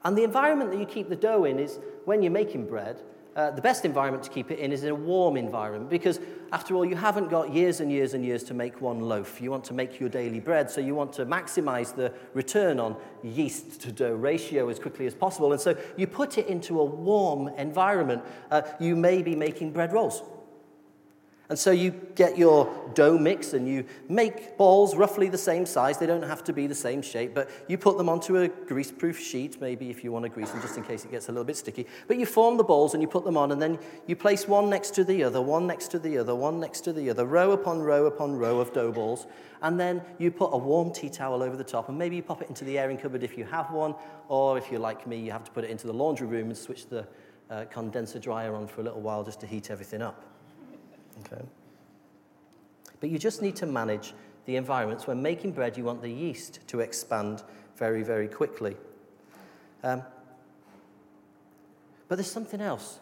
And 0.03 0.15
the 0.15 0.23
environment 0.23 0.71
that 0.71 0.79
you 0.79 0.85
keep 0.85 1.09
the 1.09 1.15
dough 1.15 1.45
in 1.45 1.59
is 1.59 1.79
when 2.05 2.21
you're 2.21 2.31
making 2.31 2.67
bread, 2.67 3.01
uh, 3.35 3.51
the 3.51 3.61
best 3.61 3.83
environment 3.83 4.23
to 4.23 4.29
keep 4.29 4.49
it 4.49 4.59
in 4.59 4.71
is 4.71 4.83
in 4.83 4.91
a 4.91 4.95
warm 4.95 5.35
environment 5.35 5.89
because, 5.89 6.19
after 6.53 6.73
all, 6.73 6.85
you 6.85 6.95
haven't 6.95 7.29
got 7.29 7.53
years 7.53 7.81
and 7.81 7.91
years 7.91 8.13
and 8.13 8.23
years 8.23 8.43
to 8.43 8.53
make 8.53 8.79
one 8.79 9.01
loaf. 9.01 9.41
You 9.41 9.51
want 9.51 9.65
to 9.65 9.73
make 9.73 9.99
your 9.99 10.07
daily 10.07 10.39
bread, 10.39 10.71
so 10.71 10.79
you 10.79 10.95
want 10.95 11.11
to 11.13 11.25
maximize 11.25 11.93
the 11.93 12.13
return 12.33 12.79
on 12.79 12.95
yeast 13.23 13.81
to 13.81 13.91
dough 13.91 14.13
ratio 14.13 14.69
as 14.69 14.79
quickly 14.79 15.05
as 15.05 15.13
possible. 15.13 15.51
And 15.51 15.59
so 15.59 15.75
you 15.97 16.07
put 16.07 16.37
it 16.37 16.47
into 16.47 16.79
a 16.79 16.85
warm 16.85 17.49
environment. 17.49 18.23
Uh, 18.49 18.61
you 18.79 18.95
may 18.95 19.21
be 19.21 19.35
making 19.35 19.71
bread 19.71 19.91
rolls. 19.91 20.23
And 21.47 21.59
so 21.59 21.69
you 21.69 21.91
get 22.15 22.39
your 22.39 22.73
dough 22.95 23.19
mix 23.19 23.53
and 23.53 23.67
you 23.67 23.85
make 24.09 24.57
balls 24.57 24.95
roughly 24.95 25.29
the 25.29 25.37
same 25.37 25.67
size. 25.67 25.99
They 25.99 26.07
don't 26.07 26.23
have 26.23 26.43
to 26.45 26.53
be 26.53 26.65
the 26.65 26.73
same 26.73 27.03
shape, 27.03 27.35
but 27.35 27.51
you 27.67 27.77
put 27.77 27.99
them 27.99 28.09
onto 28.09 28.37
a 28.37 28.47
grease-proof 28.47 29.19
sheet, 29.19 29.61
maybe 29.61 29.91
if 29.91 30.03
you 30.03 30.11
want 30.11 30.23
to 30.23 30.29
grease 30.29 30.49
them 30.49 30.61
just 30.61 30.75
in 30.75 30.83
case 30.83 31.05
it 31.05 31.11
gets 31.11 31.29
a 31.29 31.31
little 31.31 31.43
bit 31.43 31.55
sticky. 31.55 31.85
But 32.07 32.17
you 32.17 32.25
form 32.25 32.57
the 32.57 32.63
balls 32.63 32.95
and 32.95 33.03
you 33.03 33.07
put 33.07 33.25
them 33.25 33.37
on, 33.37 33.51
and 33.51 33.61
then 33.61 33.77
you 34.07 34.15
place 34.15 34.47
one 34.47 34.71
next 34.71 34.95
to 34.95 35.03
the 35.03 35.23
other, 35.23 35.39
one 35.39 35.67
next 35.67 35.89
to 35.89 35.99
the 35.99 36.17
other, 36.17 36.33
one 36.33 36.59
next 36.59 36.81
to 36.81 36.93
the 36.93 37.11
other, 37.11 37.25
row 37.25 37.51
upon 37.51 37.79
row 37.79 38.07
upon 38.07 38.35
row 38.35 38.59
of 38.59 38.73
dough 38.73 38.91
balls. 38.91 39.27
And 39.61 39.79
then 39.79 40.01
you 40.17 40.31
put 40.31 40.47
a 40.47 40.57
warm 40.57 40.91
tea 40.91 41.09
towel 41.09 41.43
over 41.43 41.55
the 41.55 41.63
top, 41.63 41.89
and 41.89 41.97
maybe 41.97 42.15
you 42.15 42.23
pop 42.23 42.41
it 42.41 42.49
into 42.49 42.65
the 42.65 42.79
airing 42.79 42.97
cupboard 42.97 43.21
if 43.21 43.37
you 43.37 43.45
have 43.45 43.71
one, 43.71 43.93
or 44.29 44.57
if 44.57 44.71
you're 44.71 44.79
like 44.79 45.05
me, 45.05 45.17
you 45.17 45.31
have 45.31 45.43
to 45.43 45.51
put 45.51 45.63
it 45.63 45.69
into 45.69 45.85
the 45.85 45.93
laundry 45.93 46.25
room 46.25 46.47
and 46.47 46.57
switch 46.57 46.87
the 46.87 47.07
uh, 47.51 47.65
condenser 47.65 48.17
dryer 48.17 48.55
on 48.55 48.65
for 48.65 48.81
a 48.81 48.83
little 48.83 49.01
while 49.01 49.23
just 49.23 49.39
to 49.41 49.45
heat 49.45 49.69
everything 49.69 50.01
up. 50.01 50.23
Okay. 51.21 51.43
But 52.99 53.09
you 53.09 53.17
just 53.17 53.41
need 53.41 53.55
to 53.57 53.65
manage 53.65 54.13
the 54.45 54.55
environments. 54.55 55.07
When 55.07 55.21
making 55.21 55.51
bread, 55.51 55.77
you 55.77 55.83
want 55.83 56.01
the 56.01 56.11
yeast 56.11 56.59
to 56.67 56.79
expand 56.79 57.43
very, 57.75 58.03
very 58.03 58.27
quickly. 58.27 58.75
Um, 59.83 60.03
but 62.07 62.15
there's 62.15 62.31
something 62.31 62.61
else. 62.61 62.99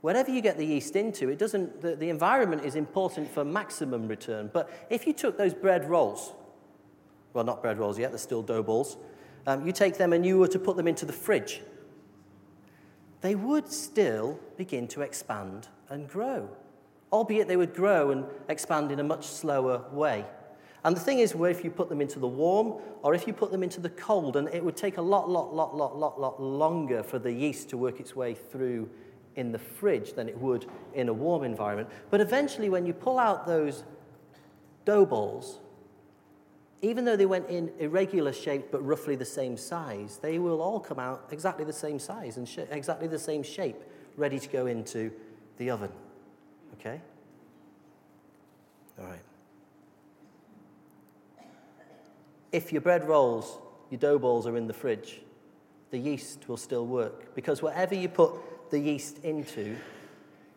Whatever 0.00 0.30
you 0.30 0.40
get 0.40 0.56
the 0.56 0.64
yeast 0.64 0.94
into, 0.94 1.28
it 1.28 1.38
doesn't, 1.38 1.80
the, 1.80 1.96
the 1.96 2.08
environment 2.08 2.64
is 2.64 2.76
important 2.76 3.28
for 3.28 3.44
maximum 3.44 4.06
return. 4.06 4.50
But 4.52 4.70
if 4.90 5.06
you 5.06 5.12
took 5.12 5.36
those 5.36 5.54
bread 5.54 5.88
rolls, 5.88 6.32
well, 7.32 7.44
not 7.44 7.62
bread 7.62 7.78
rolls 7.78 7.98
yet, 7.98 8.10
they're 8.10 8.18
still 8.18 8.42
dough 8.42 8.62
balls, 8.62 8.96
um, 9.46 9.66
you 9.66 9.72
take 9.72 9.96
them 9.96 10.12
and 10.12 10.24
you 10.24 10.38
were 10.38 10.48
to 10.48 10.58
put 10.58 10.76
them 10.76 10.86
into 10.86 11.04
the 11.04 11.12
fridge, 11.12 11.62
they 13.20 13.34
would 13.34 13.70
still 13.70 14.38
begin 14.56 14.88
to 14.88 15.02
expand 15.02 15.68
and 15.88 16.08
grow 16.08 16.48
albeit 17.12 17.48
they 17.48 17.56
would 17.56 17.74
grow 17.74 18.10
and 18.10 18.24
expand 18.48 18.92
in 18.92 19.00
a 19.00 19.04
much 19.04 19.26
slower 19.26 19.84
way. 19.92 20.24
And 20.84 20.96
the 20.96 21.00
thing 21.00 21.18
is, 21.18 21.34
where 21.34 21.50
if 21.50 21.64
you 21.64 21.70
put 21.70 21.88
them 21.88 22.00
into 22.00 22.18
the 22.18 22.28
warm 22.28 22.80
or 23.02 23.14
if 23.14 23.26
you 23.26 23.32
put 23.32 23.50
them 23.50 23.62
into 23.62 23.80
the 23.80 23.90
cold, 23.90 24.36
and 24.36 24.48
it 24.48 24.64
would 24.64 24.76
take 24.76 24.96
a 24.96 25.02
lot, 25.02 25.28
lot, 25.28 25.54
lot, 25.54 25.74
lot, 25.74 25.98
lot, 25.98 26.20
lot 26.20 26.40
longer 26.40 27.02
for 27.02 27.18
the 27.18 27.32
yeast 27.32 27.68
to 27.70 27.76
work 27.76 28.00
its 28.00 28.14
way 28.14 28.34
through 28.34 28.88
in 29.36 29.52
the 29.52 29.58
fridge 29.58 30.14
than 30.14 30.28
it 30.28 30.38
would 30.38 30.66
in 30.94 31.08
a 31.08 31.12
warm 31.12 31.44
environment. 31.44 31.88
But 32.10 32.20
eventually, 32.20 32.68
when 32.68 32.86
you 32.86 32.92
pull 32.92 33.18
out 33.18 33.46
those 33.46 33.84
dough 34.84 35.06
balls, 35.06 35.60
even 36.80 37.04
though 37.04 37.16
they 37.16 37.26
went 37.26 37.48
in 37.48 37.70
irregular 37.78 38.32
shape 38.32 38.70
but 38.70 38.84
roughly 38.84 39.16
the 39.16 39.24
same 39.24 39.56
size, 39.56 40.18
they 40.22 40.38
will 40.38 40.60
all 40.60 40.78
come 40.78 40.98
out 40.98 41.26
exactly 41.32 41.64
the 41.64 41.72
same 41.72 41.98
size 41.98 42.36
and 42.36 42.48
sh- 42.48 42.58
exactly 42.70 43.08
the 43.08 43.18
same 43.18 43.42
shape, 43.42 43.82
ready 44.16 44.38
to 44.38 44.48
go 44.48 44.66
into 44.66 45.10
the 45.56 45.70
oven. 45.70 45.90
Okay? 46.74 47.00
All 48.98 49.06
right. 49.06 49.18
If 52.52 52.72
your 52.72 52.80
bread 52.80 53.06
rolls, 53.06 53.58
your 53.90 53.98
dough 53.98 54.18
balls 54.18 54.46
are 54.46 54.56
in 54.56 54.66
the 54.66 54.72
fridge, 54.72 55.20
the 55.90 55.98
yeast 55.98 56.48
will 56.48 56.56
still 56.56 56.86
work 56.86 57.34
because 57.34 57.60
whatever 57.60 57.94
you 57.94 58.08
put 58.08 58.70
the 58.70 58.78
yeast 58.78 59.24
into, 59.24 59.76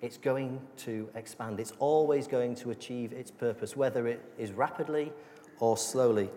it's 0.01 0.17
going 0.17 0.59
to 0.77 1.09
expand. 1.15 1.59
It's 1.59 1.73
always 1.79 2.27
going 2.27 2.55
to 2.55 2.71
achieve 2.71 3.11
its 3.13 3.31
purpose, 3.31 3.75
whether 3.75 4.07
it 4.07 4.21
is 4.37 4.51
rapidly 4.51 5.11
or 5.61 5.77
slowly. 5.77 6.29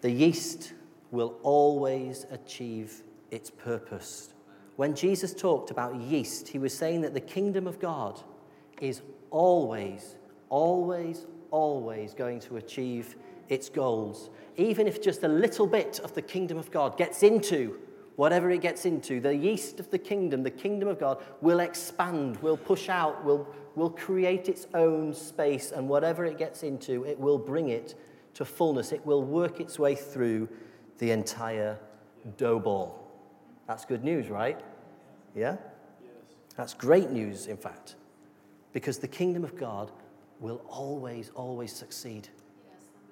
The 0.00 0.10
yeast 0.10 0.72
will 1.10 1.36
always 1.42 2.24
achieve 2.30 3.02
its 3.30 3.50
purpose. 3.50 4.32
When 4.76 4.94
Jesus 4.94 5.34
talked 5.34 5.70
about 5.70 5.96
yeast, 5.96 6.48
he 6.48 6.58
was 6.58 6.72
saying 6.72 7.02
that 7.02 7.12
the 7.12 7.20
kingdom 7.20 7.66
of 7.66 7.78
God 7.78 8.22
is 8.80 9.02
always, 9.30 10.16
always, 10.48 11.26
always 11.50 12.14
going 12.14 12.40
to 12.40 12.56
achieve 12.56 13.16
its 13.48 13.68
goals. 13.68 14.30
Even 14.56 14.86
if 14.86 15.02
just 15.02 15.22
a 15.22 15.28
little 15.28 15.66
bit 15.66 16.00
of 16.00 16.14
the 16.14 16.22
kingdom 16.22 16.58
of 16.58 16.70
God 16.70 16.96
gets 16.96 17.22
into 17.22 17.78
whatever 18.16 18.50
it 18.50 18.60
gets 18.60 18.84
into, 18.84 19.20
the 19.20 19.34
yeast 19.34 19.78
of 19.78 19.90
the 19.90 19.98
kingdom, 19.98 20.42
the 20.42 20.50
kingdom 20.50 20.88
of 20.88 20.98
God, 20.98 21.22
will 21.40 21.60
expand, 21.60 22.38
will 22.38 22.56
push 22.56 22.88
out, 22.88 23.24
will, 23.24 23.46
will 23.74 23.90
create 23.90 24.48
its 24.48 24.66
own 24.74 25.14
space, 25.14 25.70
and 25.70 25.88
whatever 25.88 26.24
it 26.24 26.38
gets 26.38 26.62
into, 26.62 27.04
it 27.04 27.18
will 27.18 27.38
bring 27.38 27.68
it 27.68 27.94
to 28.34 28.44
fullness. 28.44 28.92
It 28.92 29.04
will 29.06 29.22
work 29.22 29.60
its 29.60 29.78
way 29.78 29.94
through 29.94 30.48
the 30.98 31.10
entire 31.10 31.78
dough 32.36 32.58
ball. 32.58 33.02
That's 33.68 33.84
good 33.84 34.02
news, 34.02 34.28
right? 34.28 34.60
Yeah? 35.34 35.56
That's 36.56 36.72
great 36.72 37.10
news, 37.10 37.46
in 37.46 37.58
fact, 37.58 37.96
because 38.72 38.98
the 38.98 39.08
kingdom 39.08 39.44
of 39.44 39.56
God 39.56 39.90
will 40.40 40.62
always, 40.68 41.30
always 41.34 41.72
succeed. 41.72 42.28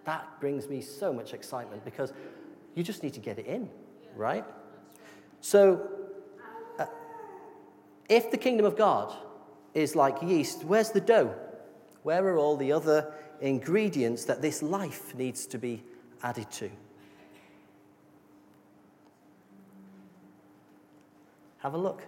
That 0.04 0.40
brings 0.40 0.68
me 0.68 0.80
so 0.80 1.12
much 1.12 1.34
excitement 1.34 1.84
because 1.84 2.12
you 2.75 2.82
just 2.82 3.02
need 3.02 3.14
to 3.14 3.20
get 3.20 3.38
it 3.38 3.46
in, 3.46 3.68
right? 4.16 4.44
So, 5.45 5.91
uh, 6.79 6.87
if 8.09 8.31
the 8.31 8.39
kingdom 8.39 8.65
of 8.65 8.79
God 8.79 9.15
is 9.75 9.95
like 9.95 10.23
yeast, 10.23 10.65
where's 10.65 10.89
the 10.89 11.03
dough? 11.03 11.35
Where 12.03 12.27
are 12.29 12.39
all 12.39 12.57
the 12.57 12.73
other 12.73 13.13
ingredients 13.43 14.25
that 14.25 14.41
this 14.41 14.63
life 14.63 15.15
needs 15.15 15.47
to 15.49 15.59
be 15.59 15.83
added 16.23 16.51
to? 16.53 16.71
Have 21.59 21.75
a 21.75 21.79
look. 21.79 22.03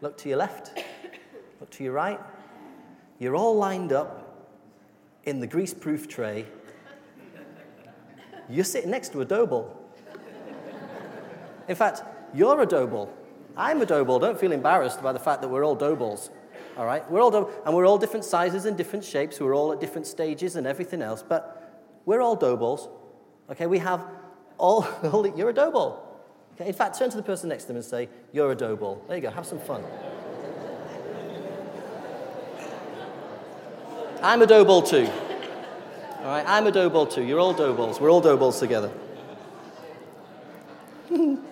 Look 0.00 0.18
to 0.18 0.28
your 0.28 0.38
left, 0.38 0.76
look 1.60 1.70
to 1.70 1.84
your 1.84 1.92
right. 1.92 2.18
You're 3.20 3.36
all 3.36 3.54
lined 3.54 3.92
up 3.92 4.48
in 5.22 5.38
the 5.38 5.46
grease 5.46 5.72
proof 5.72 6.08
tray. 6.08 6.46
You're 8.48 8.64
sitting 8.64 8.90
next 8.90 9.12
to 9.12 9.20
a 9.20 9.24
dough 9.24 9.46
ball. 9.46 9.79
In 11.70 11.76
fact, 11.76 12.02
you're 12.34 12.60
a 12.60 12.66
ball. 12.66 13.08
I'm 13.56 13.80
a 13.80 14.04
ball. 14.04 14.18
Don't 14.18 14.38
feel 14.38 14.50
embarrassed 14.50 15.04
by 15.04 15.12
the 15.12 15.20
fact 15.20 15.40
that 15.40 15.48
we're 15.48 15.64
all 15.64 15.76
dough 15.76 15.94
balls. 15.94 16.28
All 16.76 16.84
right? 16.84 17.08
We're 17.08 17.22
all 17.22 17.30
dough, 17.30 17.48
and 17.64 17.76
we're 17.76 17.86
all 17.86 17.96
different 17.96 18.24
sizes 18.24 18.64
and 18.64 18.76
different 18.76 19.04
shapes. 19.04 19.38
We're 19.38 19.54
all 19.54 19.72
at 19.72 19.78
different 19.78 20.08
stages 20.08 20.56
and 20.56 20.66
everything 20.66 21.00
else. 21.00 21.22
But 21.22 22.02
we're 22.06 22.22
all 22.22 22.34
dough 22.34 22.56
balls. 22.56 22.88
Okay? 23.52 23.68
We 23.68 23.78
have 23.78 24.04
all, 24.58 24.84
you're 25.36 25.50
a 25.50 25.70
ball. 25.70 26.20
Okay? 26.54 26.66
In 26.66 26.74
fact, 26.74 26.98
turn 26.98 27.08
to 27.08 27.16
the 27.16 27.22
person 27.22 27.48
next 27.48 27.64
to 27.64 27.68
them 27.68 27.76
and 27.76 27.84
say, 27.84 28.08
You're 28.32 28.50
a 28.50 28.56
ball. 28.76 29.04
There 29.06 29.16
you 29.16 29.22
go, 29.22 29.30
have 29.30 29.46
some 29.46 29.60
fun. 29.60 29.84
I'm 34.24 34.42
a 34.42 34.46
dough 34.46 34.64
ball 34.64 34.82
too. 34.82 35.08
All 36.18 36.26
right, 36.26 36.44
I'm 36.48 36.66
a 36.66 36.72
dough 36.72 36.90
ball 36.90 37.06
too. 37.06 37.22
You're 37.22 37.38
all 37.38 37.52
dough 37.52 37.74
balls. 37.74 38.00
We're 38.00 38.10
all 38.10 38.20
dough 38.20 38.36
balls 38.36 38.58
together. 38.58 38.90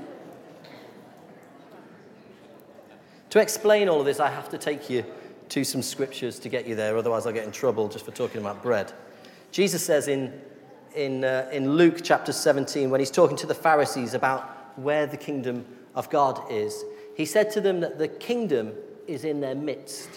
to 3.31 3.41
explain 3.41 3.89
all 3.89 4.01
of 4.01 4.07
this, 4.07 4.21
I 4.21 4.31
have 4.31 4.49
to 4.51 4.59
take 4.59 4.89
you 4.89 5.05
to 5.51 5.65
some 5.65 5.83
scriptures 5.83 6.39
to 6.41 6.49
get 6.49 6.67
you 6.67 6.75
there, 6.75 6.97
otherwise, 6.97 7.27
I'll 7.27 7.33
get 7.33 7.45
in 7.45 7.53
trouble 7.53 7.89
just 7.89 8.05
for 8.05 8.11
talking 8.11 8.41
about 8.41 8.63
bread. 8.63 8.93
Jesus 9.51 9.85
says 9.85 10.09
in, 10.09 10.39
in, 10.95 11.25
uh, 11.25 11.49
in 11.53 11.73
Luke 11.73 12.01
chapter 12.03 12.33
17, 12.33 12.91
when 12.91 13.01
he's 13.01 13.11
talking 13.11 13.37
to 13.39 13.47
the 13.47 13.55
Pharisees 13.55 14.15
about 14.15 14.79
where 14.79 15.07
the 15.07 15.17
kingdom 15.17 15.65
of 15.95 16.11
God 16.11 16.41
is, 16.51 16.85
he 17.17 17.25
said 17.25 17.51
to 17.53 17.61
them 17.61 17.81
that 17.81 17.99
the 17.99 18.09
kingdom 18.09 18.73
is 19.07 19.25
in 19.25 19.41
their 19.41 19.55
midst. 19.55 20.09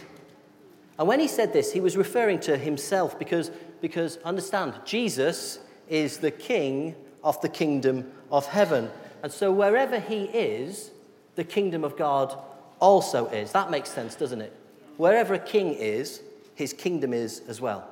And 1.00 1.08
when 1.08 1.20
he 1.20 1.28
said 1.28 1.54
this, 1.54 1.72
he 1.72 1.80
was 1.80 1.98
referring 1.98 2.40
to 2.42 2.58
himself 2.58 3.18
because, 3.18 3.50
because 3.82 4.18
understand, 4.18 4.74
Jesus 4.86 5.60
is 5.90 6.18
the 6.18 6.32
king 6.32 6.96
of 7.24 7.40
the 7.42 7.50
kingdom 7.50 8.12
of 8.32 8.46
heaven. 8.46 8.90
And 9.24 9.32
so 9.32 9.52
wherever 9.52 10.00
he 10.00 10.26
is, 10.26 10.92
the 11.36 11.44
kingdom 11.44 11.84
of 11.84 11.98
God 11.98 12.38
also 12.82 13.28
is. 13.28 13.54
That 13.54 13.72
makes 13.72 13.90
sense, 13.90 14.16
doesn't 14.16 14.42
it? 14.42 14.54
Wherever 14.98 15.34
a 15.34 15.40
king 15.40 15.74
is, 15.74 16.22
his 16.56 16.74
kingdom 16.74 17.14
is 17.14 17.42
as 17.48 17.62
well. 17.62 17.88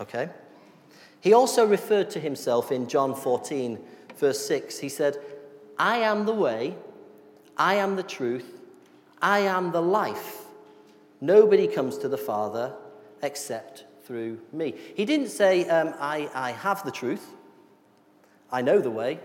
Okay? 0.00 0.30
He 1.20 1.34
also 1.34 1.66
referred 1.66 2.08
to 2.10 2.20
himself 2.20 2.72
in 2.72 2.88
John 2.88 3.14
14, 3.14 3.78
verse 4.16 4.46
6. 4.46 4.78
He 4.78 4.88
said, 4.88 5.18
I 5.78 5.98
am 5.98 6.24
the 6.24 6.32
way, 6.32 6.76
I 7.56 7.74
am 7.74 7.96
the 7.96 8.02
truth, 8.02 8.58
I 9.20 9.40
am 9.40 9.72
the 9.72 9.82
life. 9.82 10.44
Nobody 11.20 11.66
comes 11.66 11.98
to 11.98 12.08
the 12.08 12.16
Father 12.16 12.72
except 13.22 13.84
through 14.04 14.40
me. 14.52 14.74
He 14.94 15.04
didn't 15.04 15.28
say, 15.28 15.68
um, 15.68 15.94
I, 16.00 16.30
I 16.34 16.52
have 16.52 16.84
the 16.84 16.90
truth, 16.90 17.26
I 18.50 18.62
know 18.62 18.80
the 18.80 18.90
way, 18.90 19.20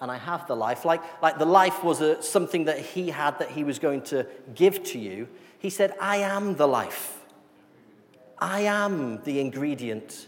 and 0.00 0.10
I 0.10 0.18
have 0.18 0.46
the 0.46 0.56
life. 0.56 0.84
Like, 0.84 1.02
like 1.22 1.38
the 1.38 1.46
life 1.46 1.82
was 1.82 2.00
a, 2.00 2.22
something 2.22 2.64
that 2.64 2.78
he 2.78 3.10
had 3.10 3.38
that 3.38 3.50
he 3.50 3.64
was 3.64 3.78
going 3.78 4.02
to 4.02 4.26
give 4.54 4.82
to 4.84 4.98
you. 4.98 5.28
He 5.58 5.70
said, 5.70 5.94
I 6.00 6.18
am 6.18 6.56
the 6.56 6.68
life. 6.68 7.24
I 8.38 8.62
am 8.62 9.22
the 9.24 9.40
ingredient. 9.40 10.26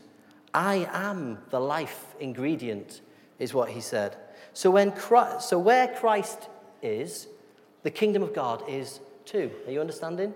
I 0.55 0.89
am 0.93 1.39
the 1.51 1.61
life 1.61 2.15
ingredient, 2.19 3.03
is 3.39 3.53
what 3.53 3.69
he 3.71 3.81
said. 3.81 4.17
So, 4.55 4.71
when 4.71 4.93
Christ, 4.93 5.51
so 5.51 5.59
where 5.59 5.89
Christ 5.89 6.49
is, 6.83 7.29
the 7.83 7.91
kingdom 7.91 8.23
of 8.23 8.35
God 8.35 8.63
is 8.69 9.01
too. 9.25 9.51
Are 9.67 9.73
you 9.73 9.81
understanding? 9.81 10.33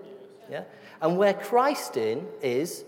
Yeah? 0.49 0.63
And 1.01 1.17
where 1.17 1.33
Christ 1.33 1.97
in 1.97 2.27
is, 2.41 2.85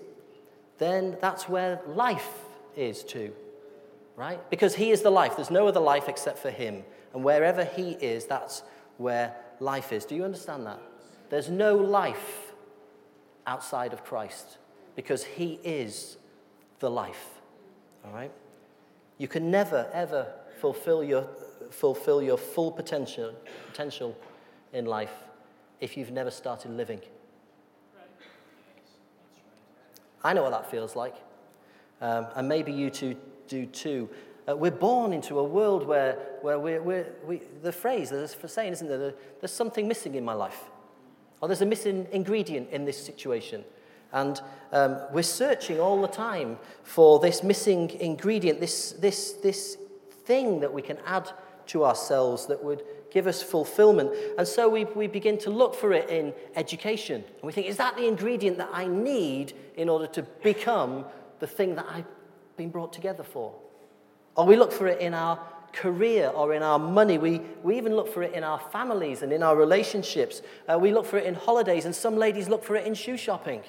then 0.78 1.18
that's 1.20 1.50
where 1.50 1.82
life 1.88 2.30
is 2.76 3.04
too. 3.04 3.34
Right? 4.16 4.50
Because 4.50 4.76
he 4.76 4.92
is 4.92 5.02
the 5.02 5.10
life. 5.10 5.36
There's 5.36 5.52
no 5.52 5.68
other 5.68 5.80
life 5.80 6.08
except 6.08 6.40
for 6.40 6.50
him. 6.50 6.84
And 7.14 7.24
wherever 7.24 7.66
he 7.66 7.92
is, 7.92 8.26
that's 8.26 8.64
where 8.98 9.36
life 9.60 9.92
is. 9.92 10.06
Do 10.06 10.16
you 10.16 10.24
understand 10.24 10.66
that? 10.68 10.80
There's 11.30 11.50
no 11.50 11.76
life 11.76 12.54
outside 13.46 13.94
of 13.94 14.04
Christ 14.04 14.58
because 14.96 15.24
he 15.24 15.60
is 15.64 16.18
the 16.80 16.90
life. 16.90 17.28
All 18.06 18.14
right? 18.14 18.32
You 19.18 19.28
can 19.28 19.52
never, 19.52 19.90
ever 19.94 20.34
fulfill 20.60 21.04
your, 21.04 21.28
fulfill 21.70 22.22
your 22.22 22.38
full 22.38 22.72
potential, 22.72 23.34
potential 23.68 24.18
in 24.74 24.86
life 24.86 25.14
if 25.80 25.98
you've 25.98 26.12
never 26.12 26.32
started 26.32 26.72
living. 26.72 27.02
I 30.24 30.34
know 30.34 30.44
what 30.44 30.52
that 30.52 30.72
feels 30.72 30.96
like. 30.96 31.16
Um, 32.02 32.28
and 32.36 32.50
maybe 32.50 32.72
you 32.74 32.90
two 32.90 33.16
do 33.48 33.66
too. 33.66 34.10
Uh, 34.48 34.56
we're 34.56 34.72
born 34.72 35.12
into 35.12 35.40
a 35.40 35.44
world 35.44 35.88
where, 35.88 36.14
where 36.42 36.60
we're, 36.60 36.82
we're, 36.82 37.14
we, 37.26 37.42
the 37.64 37.72
phrase, 37.72 38.12
there's 38.12 38.36
a 38.42 38.48
saying, 38.48 38.74
isn't 38.74 38.88
there? 38.88 39.14
There's 39.40 39.52
something 39.52 39.88
missing 39.88 40.16
in 40.16 40.24
my 40.24 40.34
life. 40.34 40.66
Or 41.42 41.48
there's 41.48 41.62
a 41.62 41.66
missing 41.66 42.08
ingredient 42.12 42.70
in 42.70 42.86
this 42.86 43.04
situation. 43.04 43.64
And 44.12 44.40
um, 44.72 45.00
we're 45.12 45.24
searching 45.24 45.80
all 45.80 46.02
the 46.02 46.08
time 46.08 46.58
for 46.84 47.20
this 47.20 47.44
missing 47.44 47.90
ingredient, 48.00 48.60
this, 48.60 48.92
this, 48.94 49.34
this 49.34 49.78
thing 50.26 50.60
that 50.60 50.72
we 50.72 50.82
can 50.82 50.98
add 51.06 51.30
to 51.68 51.84
ourselves 51.84 52.46
that 52.46 52.64
would 52.64 52.84
give 53.12 53.28
us 53.28 53.42
fulfillment. 53.42 54.12
And 54.38 54.48
so 54.48 54.70
we, 54.70 54.86
we 54.86 55.08
begin 55.08 55.38
to 55.40 55.50
look 55.50 55.74
for 55.74 55.92
it 55.92 56.10
in 56.10 56.34
education. 56.56 57.24
And 57.24 57.44
we 57.44 57.52
think, 57.52 57.68
is 57.68 57.78
that 57.78 57.96
the 57.96 58.08
ingredient 58.08 58.58
that 58.58 58.70
I 58.72 58.88
need 58.88 59.54
in 59.76 59.90
order 59.90 60.08
to 60.08 60.24
become 60.44 61.06
the 61.40 61.48
thing 61.48 61.76
that 61.76 61.86
I've 61.90 62.06
been 62.58 62.70
brought 62.70 62.94
together 62.94 63.24
for? 63.24 63.54
Or 64.36 64.46
we 64.46 64.56
look 64.56 64.72
for 64.72 64.88
it 64.88 65.00
in 65.00 65.14
our 65.14 65.40
career 65.72 66.30
or 66.30 66.54
in 66.54 66.64
our 66.64 66.80
money. 66.80 67.18
We, 67.18 67.42
we 67.62 67.78
even 67.78 67.96
look 67.96 68.12
for 68.14 68.24
it 68.24 68.34
in 68.34 68.44
our 68.44 68.60
families 68.60 69.22
and 69.22 69.32
in 69.32 69.44
our 69.44 69.56
relationships. 69.56 70.42
Uh, 70.68 70.80
we 70.80 70.92
look 70.92 71.06
for 71.06 71.18
it 71.18 71.26
in 71.26 71.36
holidays, 71.36 71.86
and 71.86 71.96
some 71.96 72.16
ladies 72.16 72.50
look 72.50 72.64
for 72.64 72.76
it 72.76 72.88
in 72.88 72.94
shoe 72.94 73.18
shopping. 73.18 73.62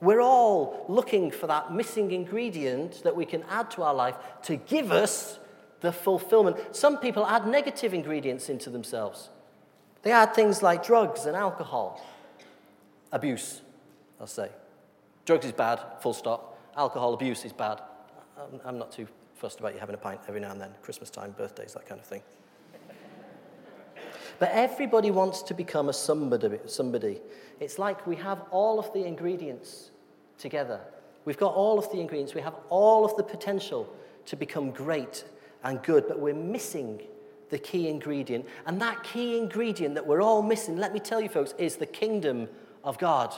We're 0.00 0.20
all 0.20 0.84
looking 0.88 1.30
for 1.30 1.46
that 1.46 1.72
missing 1.72 2.10
ingredient 2.10 3.04
that 3.04 3.14
we 3.14 3.24
can 3.24 3.44
add 3.48 3.70
to 3.72 3.84
our 3.84 3.94
life 3.94 4.16
to 4.44 4.56
give 4.56 4.90
us 4.90 5.38
the 5.80 5.92
fulfillment. 5.92 6.56
Some 6.72 6.98
people 6.98 7.24
add 7.24 7.46
negative 7.46 7.94
ingredients 7.94 8.48
into 8.48 8.68
themselves. 8.68 9.28
They 10.02 10.10
add 10.10 10.34
things 10.34 10.60
like 10.60 10.84
drugs 10.84 11.26
and 11.26 11.36
alcohol, 11.36 12.04
abuse, 13.12 13.62
I'll 14.20 14.26
say. 14.26 14.48
Drugs 15.24 15.46
is 15.46 15.52
bad, 15.52 15.80
full 16.00 16.14
stop. 16.14 16.58
Alcohol 16.76 17.14
abuse 17.14 17.44
is 17.44 17.52
bad. 17.52 17.80
I'm 18.64 18.78
not 18.78 18.90
too 18.92 19.06
fussed 19.34 19.60
about 19.60 19.74
you 19.74 19.80
having 19.80 19.94
a 19.94 19.98
pint 19.98 20.20
every 20.28 20.40
now 20.40 20.50
and 20.50 20.60
then, 20.60 20.70
Christmas 20.82 21.10
time, 21.10 21.32
birthdays, 21.32 21.74
that 21.74 21.86
kind 21.86 22.00
of 22.00 22.06
thing. 22.06 22.22
But 24.38 24.50
everybody 24.50 25.10
wants 25.10 25.42
to 25.42 25.54
become 25.54 25.88
a 25.88 25.92
somebody, 25.92 26.58
somebody. 26.66 27.20
It's 27.60 27.78
like 27.78 28.06
we 28.06 28.16
have 28.16 28.42
all 28.50 28.80
of 28.80 28.92
the 28.92 29.04
ingredients 29.04 29.90
together. 30.38 30.80
We've 31.24 31.36
got 31.36 31.54
all 31.54 31.78
of 31.78 31.90
the 31.92 32.00
ingredients. 32.00 32.34
We 32.34 32.40
have 32.40 32.56
all 32.68 33.04
of 33.04 33.16
the 33.16 33.22
potential 33.22 33.94
to 34.26 34.34
become 34.34 34.70
great 34.70 35.24
and 35.62 35.80
good, 35.82 36.08
but 36.08 36.18
we're 36.18 36.34
missing 36.34 37.02
the 37.50 37.58
key 37.58 37.88
ingredient. 37.88 38.46
And 38.66 38.80
that 38.80 39.04
key 39.04 39.38
ingredient 39.38 39.94
that 39.94 40.06
we're 40.06 40.22
all 40.22 40.42
missing, 40.42 40.76
let 40.76 40.92
me 40.92 40.98
tell 40.98 41.20
you, 41.20 41.28
folks, 41.28 41.54
is 41.58 41.76
the 41.76 41.86
kingdom 41.86 42.48
of 42.82 42.98
God. 42.98 43.32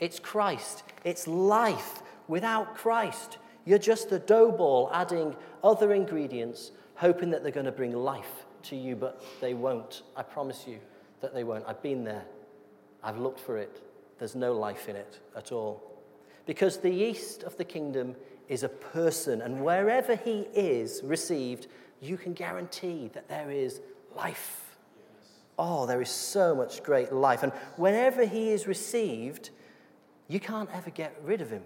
It's 0.00 0.18
Christ, 0.18 0.82
it's 1.04 1.28
life. 1.28 2.02
Without 2.26 2.74
Christ, 2.74 3.38
you're 3.64 3.78
just 3.78 4.10
a 4.12 4.18
dough 4.18 4.50
ball 4.50 4.90
adding 4.92 5.36
other 5.62 5.92
ingredients, 5.92 6.72
hoping 6.94 7.30
that 7.30 7.42
they're 7.42 7.52
going 7.52 7.66
to 7.66 7.72
bring 7.72 7.92
life 7.92 8.46
to 8.64 8.76
you, 8.76 8.96
but 8.96 9.22
they 9.40 9.54
won't. 9.54 10.02
I 10.16 10.22
promise 10.22 10.64
you 10.66 10.78
that 11.20 11.34
they 11.34 11.44
won't. 11.44 11.64
I've 11.66 11.82
been 11.82 12.04
there, 12.04 12.24
I've 13.02 13.18
looked 13.18 13.40
for 13.40 13.58
it. 13.58 13.82
There's 14.18 14.34
no 14.34 14.52
life 14.52 14.88
in 14.88 14.96
it 14.96 15.20
at 15.36 15.52
all. 15.52 15.82
Because 16.46 16.78
the 16.78 16.90
yeast 16.90 17.42
of 17.42 17.56
the 17.56 17.64
kingdom 17.64 18.16
is 18.48 18.62
a 18.62 18.68
person, 18.68 19.42
and 19.42 19.62
wherever 19.62 20.16
he 20.16 20.46
is 20.54 21.02
received, 21.04 21.66
you 22.00 22.16
can 22.16 22.32
guarantee 22.32 23.10
that 23.12 23.28
there 23.28 23.50
is 23.50 23.80
life. 24.16 24.76
Oh, 25.58 25.86
there 25.86 26.00
is 26.00 26.10
so 26.10 26.54
much 26.54 26.82
great 26.82 27.12
life. 27.12 27.42
And 27.42 27.52
whenever 27.76 28.24
he 28.24 28.50
is 28.50 28.66
received, 28.66 29.50
you 30.30 30.38
can't 30.38 30.70
ever 30.72 30.90
get 30.90 31.20
rid 31.24 31.40
of 31.40 31.50
him. 31.50 31.64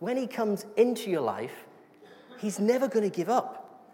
When 0.00 0.16
he 0.16 0.26
comes 0.26 0.66
into 0.76 1.08
your 1.08 1.20
life, 1.20 1.66
he's 2.38 2.58
never 2.58 2.88
going 2.88 3.08
to 3.08 3.16
give 3.16 3.28
up 3.28 3.92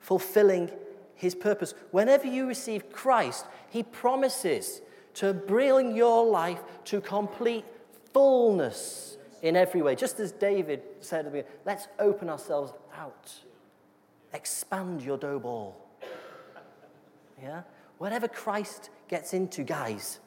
fulfilling 0.00 0.70
his 1.14 1.34
purpose. 1.34 1.72
Whenever 1.92 2.26
you 2.26 2.46
receive 2.46 2.92
Christ, 2.92 3.46
he 3.70 3.82
promises 3.82 4.82
to 5.14 5.32
bring 5.32 5.96
your 5.96 6.26
life 6.26 6.60
to 6.84 7.00
complete 7.00 7.64
fullness 8.12 9.16
in 9.40 9.56
every 9.56 9.80
way. 9.80 9.94
Just 9.94 10.20
as 10.20 10.32
David 10.32 10.82
said 11.00 11.24
to 11.24 11.30
me, 11.30 11.44
let's 11.64 11.88
open 11.98 12.28
ourselves 12.28 12.74
out. 12.94 13.32
Expand 14.34 15.00
your 15.00 15.16
dough 15.16 15.38
ball. 15.38 15.74
Yeah? 17.42 17.62
Whatever 17.96 18.28
Christ 18.28 18.90
gets 19.08 19.32
into, 19.32 19.62
guys, 19.62 20.20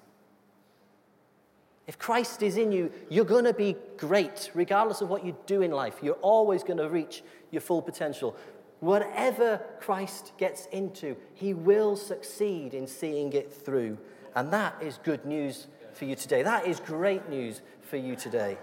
if 1.90 1.98
Christ 1.98 2.44
is 2.44 2.56
in 2.56 2.72
you, 2.72 2.92
you're 3.10 3.26
going 3.26 3.46
to 3.46 3.54
be 3.54 3.76
great, 3.98 4.52
regardless 4.54 5.02
of 5.02 5.10
what 5.10 5.26
you 5.26 5.36
do 5.48 5.64
in 5.64 5.72
life. 5.72 5.96
You're 6.04 6.22
always 6.22 6.62
going 6.62 6.78
to 6.78 6.88
reach 6.88 7.24
your 7.50 7.62
full 7.62 7.82
potential. 7.82 8.38
Whatever 8.80 9.60
Christ 9.80 10.34
gets 10.38 10.68
into, 10.68 11.18
he 11.34 11.56
will 11.56 11.96
succeed 11.96 12.76
in 12.76 12.86
seeing 12.86 13.34
it 13.34 13.52
through. 13.52 13.98
And 14.36 14.54
that 14.54 14.76
is 14.84 15.00
good 15.04 15.26
news 15.26 15.66
for 15.94 16.06
you 16.06 16.16
today. 16.16 16.44
That 16.44 16.68
is 16.68 16.80
great 16.80 17.28
news 17.28 17.62
for 17.82 17.98
you 17.98 18.16
today. 18.16 18.60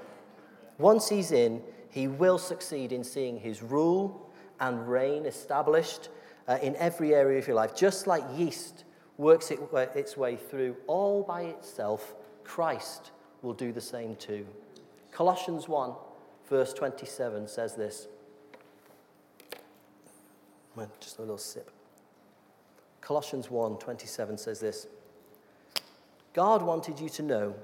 Once 0.78 1.08
he's 1.08 1.32
in, 1.32 1.60
he 1.90 2.06
will 2.06 2.38
succeed 2.38 2.92
in 2.92 3.02
seeing 3.02 3.40
his 3.40 3.60
rule 3.60 4.32
and 4.60 4.88
reign 4.88 5.26
established 5.26 6.10
uh, 6.46 6.58
in 6.62 6.76
every 6.76 7.12
area 7.12 7.40
of 7.40 7.48
your 7.48 7.56
life. 7.56 7.74
Just 7.74 8.06
like 8.06 8.22
yeast 8.36 8.84
works 9.18 9.50
it, 9.50 9.58
uh, 9.74 9.78
its 9.96 10.16
way 10.16 10.36
through 10.36 10.76
all 10.86 11.24
by 11.24 11.42
itself, 11.42 12.14
Christ 12.44 13.10
will 13.42 13.54
do 13.54 13.72
the 13.72 13.80
same 13.80 14.16
too. 14.16 14.46
Colossians 15.12 15.68
1, 15.68 15.92
verse 16.48 16.72
27 16.72 17.48
says 17.48 17.74
this. 17.74 18.08
Just 21.00 21.18
a 21.18 21.20
little 21.22 21.38
sip. 21.38 21.70
Colossians 23.00 23.50
1 23.50 23.78
27 23.78 24.36
says 24.36 24.60
this 24.60 24.88
God 26.34 26.62
wanted 26.62 27.00
you 27.00 27.08
to 27.10 27.22
know 27.22 27.54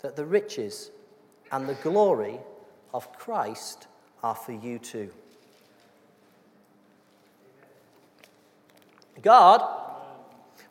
that 0.00 0.16
the 0.16 0.24
riches 0.24 0.90
and 1.52 1.68
the 1.68 1.74
glory 1.74 2.38
of 2.94 3.12
Christ 3.12 3.88
are 4.22 4.34
for 4.34 4.52
you 4.52 4.78
too. 4.78 5.10
God 9.20 9.85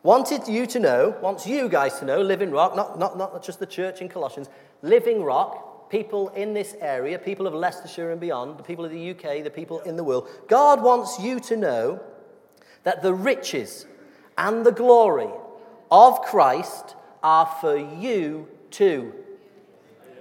wanted 0.06 0.48
you 0.48 0.68
to 0.68 0.80
know, 0.80 1.18
wants 1.20 1.48
you 1.48 1.68
guys 1.68 1.98
to 1.98 2.06
know, 2.06 2.22
Living 2.22 2.52
Rock, 2.52 2.76
not, 2.76 3.00
not, 3.00 3.18
not 3.18 3.44
just 3.44 3.60
the 3.60 3.66
church 3.66 4.02
in 4.02 4.08
Colossians, 4.08 4.50
Living 4.84 5.24
Rock, 5.24 5.90
people 5.90 6.30
in 6.30 6.54
this 6.54 6.76
area, 6.80 7.18
people 7.18 7.48
of 7.48 7.56
Leicestershire 7.56 8.12
and 8.12 8.22
beyond, 8.22 8.60
the 8.60 8.64
people 8.64 8.86
of 8.86 8.92
the 8.92 9.12
UK, 9.12 9.44
the 9.44 9.50
people 9.50 9.80
in 9.80 9.96
the 9.96 10.04
world. 10.04 10.30
God 10.48 10.84
wants 10.84 11.20
you 11.20 11.40
to 11.40 11.58
know 11.58 12.00
that 12.84 13.02
the 13.02 13.16
riches 13.16 13.88
and 14.38 14.64
the 14.64 14.72
glory 14.72 15.32
of 15.90 16.22
Christ 16.22 16.96
are 17.24 17.48
for 17.60 17.76
you 17.76 18.48
too. 18.70 19.12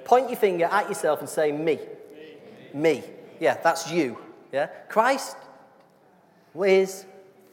Point 0.05 0.31
your 0.31 0.39
finger 0.39 0.65
at 0.65 0.89
yourself 0.89 1.21
and 1.21 1.29
say, 1.29 1.53
Me. 1.53 1.79
Me. 2.73 3.05
Yeah, 3.39 3.59
that's 3.63 3.91
you. 3.91 4.17
Yeah? 4.51 4.69
Christ 4.89 5.37
is 6.55 7.05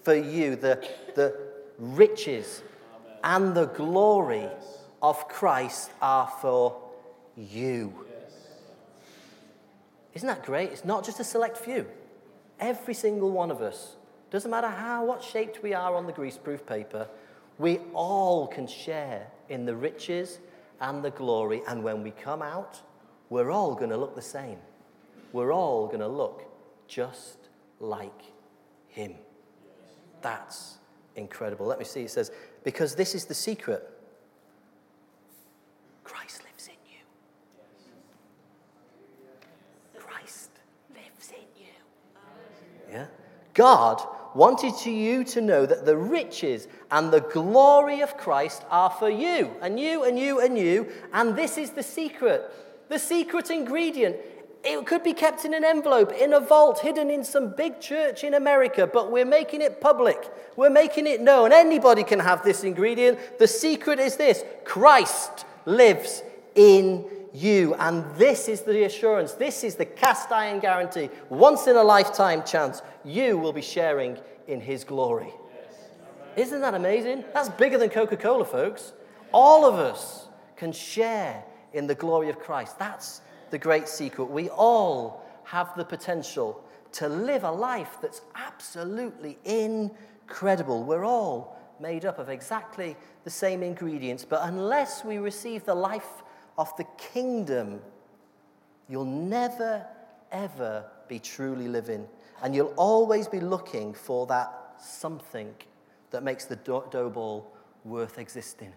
for 0.04 0.16
you. 0.16 0.56
The, 0.56 0.88
the 1.16 1.41
riches 1.82 2.62
and 3.24 3.56
the 3.56 3.66
glory 3.66 4.48
of 5.02 5.28
Christ 5.28 5.92
are 6.02 6.32
for 6.42 6.80
you. 7.36 8.06
Isn't 10.14 10.28
that 10.28 10.46
great? 10.46 10.72
It's 10.72 10.86
not 10.86 11.04
just 11.04 11.20
a 11.20 11.24
select 11.24 11.58
few. 11.58 11.88
Every 12.60 12.94
single 12.94 13.32
one 13.32 13.50
of 13.50 13.62
us, 13.62 13.96
doesn't 14.30 14.52
matter 14.52 14.70
how 14.70 15.06
what 15.06 15.24
shaped 15.24 15.64
we 15.64 15.74
are 15.74 15.96
on 15.96 16.06
the 16.06 16.14
greaseproof 16.14 16.66
paper, 16.66 17.08
we 17.58 17.80
all 17.94 18.48
can 18.48 18.68
share 18.68 19.28
in 19.50 19.66
the 19.66 19.76
riches 19.76 20.40
and 20.80 21.04
the 21.04 21.12
glory. 21.12 21.64
And 21.68 21.84
when 21.84 22.04
we 22.04 22.12
come 22.12 22.42
out, 22.42 22.80
we're 23.30 23.52
all 23.52 23.74
going 23.74 23.90
to 23.90 23.98
look 23.98 24.16
the 24.16 24.22
same. 24.22 24.60
We're 25.34 25.54
all 25.54 25.88
going 25.88 26.00
to 26.00 26.08
look 26.08 26.44
just 26.88 27.38
like 27.80 28.22
Him. 28.88 29.16
That's 30.22 30.78
incredible. 31.16 31.66
Let 31.66 31.80
me 31.80 31.86
see. 31.86 32.02
It 32.02 32.12
says, 32.12 32.32
because 32.64 32.96
this 32.96 33.16
is 33.16 33.26
the 33.26 33.34
secret 33.34 33.90
Christ 36.04 36.44
lives 36.44 36.68
in 36.68 36.74
you. 36.90 37.00
Christ 40.00 40.52
lives 40.94 41.32
in 41.32 41.62
you. 41.62 41.74
Yeah? 42.92 43.06
God 43.54 44.02
wanted 44.34 44.86
you 44.86 45.24
to 45.26 45.42
know 45.42 45.66
that 45.66 45.86
the 45.86 45.98
riches 45.98 46.68
and 46.90 47.12
the 47.12 47.20
glory 47.22 48.02
of 48.02 48.18
Christ 48.18 48.64
are 48.70 48.90
for 48.90 49.10
you, 49.10 49.52
and 49.62 49.80
you, 49.80 50.04
and 50.04 50.18
you, 50.18 50.40
and 50.40 50.58
you. 50.58 50.88
And 51.14 51.36
this 51.36 51.58
is 51.58 51.72
the 51.72 51.84
secret. 51.84 52.50
The 52.90 53.00
secret 53.00 53.50
ingredient 53.52 54.18
it 54.64 54.86
could 54.86 55.04
be 55.04 55.14
kept 55.14 55.44
in 55.44 55.54
an 55.54 55.64
envelope, 55.64 56.12
in 56.12 56.34
a 56.34 56.40
vault, 56.40 56.80
hidden 56.80 57.10
in 57.10 57.24
some 57.24 57.50
big 57.56 57.80
church 57.80 58.24
in 58.24 58.36
America, 58.36 58.86
but 58.86 59.12
we're 59.12 59.26
making 59.26 59.62
it 59.62 59.82
public. 59.82 60.30
We're 60.56 60.70
making 60.70 61.08
it 61.08 61.22
known. 61.22 61.52
Anybody 61.52 62.04
can 62.04 62.20
have 62.20 62.44
this 62.44 62.64
ingredient. 62.64 63.40
The 63.40 63.48
secret 63.48 64.00
is 64.00 64.18
this 64.18 64.44
Christ 64.64 65.46
lives 65.66 66.22
in 66.54 67.06
you. 67.34 67.74
And 67.76 68.06
this 68.18 68.48
is 68.48 68.62
the 68.62 68.84
assurance. 68.84 69.34
This 69.34 69.64
is 69.64 69.76
the 69.76 69.86
cast 69.86 70.32
iron 70.32 70.60
guarantee. 70.60 71.10
Once 71.30 71.68
in 71.68 71.76
a 71.76 71.84
lifetime 71.84 72.44
chance, 72.44 72.82
you 73.04 73.38
will 73.38 73.54
be 73.54 73.62
sharing 73.62 74.18
in 74.48 74.62
his 74.62 74.84
glory. 74.84 75.34
Isn't 76.36 76.62
that 76.62 76.76
amazing? 76.76 77.26
That's 77.34 77.50
bigger 77.50 77.78
than 77.78 77.90
Coca 77.90 78.16
Cola, 78.16 78.46
folks. 78.46 78.94
All 79.34 79.66
of 79.66 79.76
us 79.76 80.28
can 80.56 80.72
share 80.72 81.44
in 81.74 81.88
the 81.88 81.96
glory 81.96 82.30
of 82.30 82.40
Christ. 82.40 82.78
That's 82.78 83.22
the 83.52 83.60
great 83.60 83.88
secret. 83.88 84.26
We 84.26 84.50
all 84.50 85.24
have 85.44 85.76
the 85.76 85.86
potential 85.86 86.64
to 86.94 87.08
live 87.08 87.44
a 87.44 87.52
life 87.52 87.98
that's 88.02 88.22
absolutely 88.36 89.38
incredible. 89.46 90.84
We're 90.84 91.06
all 91.06 91.58
made 91.80 92.06
up 92.06 92.20
of 92.20 92.30
exactly 92.30 92.96
the 93.24 93.30
same 93.30 93.64
ingredients, 93.64 94.26
but 94.26 94.42
unless 94.44 95.04
we 95.04 95.18
receive 95.18 95.66
the 95.66 95.76
life 95.76 96.24
of 96.58 96.76
the 96.78 96.86
kingdom, 96.98 97.82
you'll 98.90 99.06
never, 99.06 99.86
ever 100.32 100.86
be 101.08 101.20
truly 101.20 101.68
living. 101.68 102.08
And 102.44 102.56
you'll 102.56 102.74
always 102.78 103.28
be 103.28 103.40
looking 103.40 103.94
for 103.94 104.26
that 104.28 104.76
something 104.80 105.54
that 106.12 106.24
makes 106.24 106.46
the 106.46 106.56
dough 106.56 107.12
ball 107.14 107.54
worth 107.84 108.18
existing. 108.18 108.74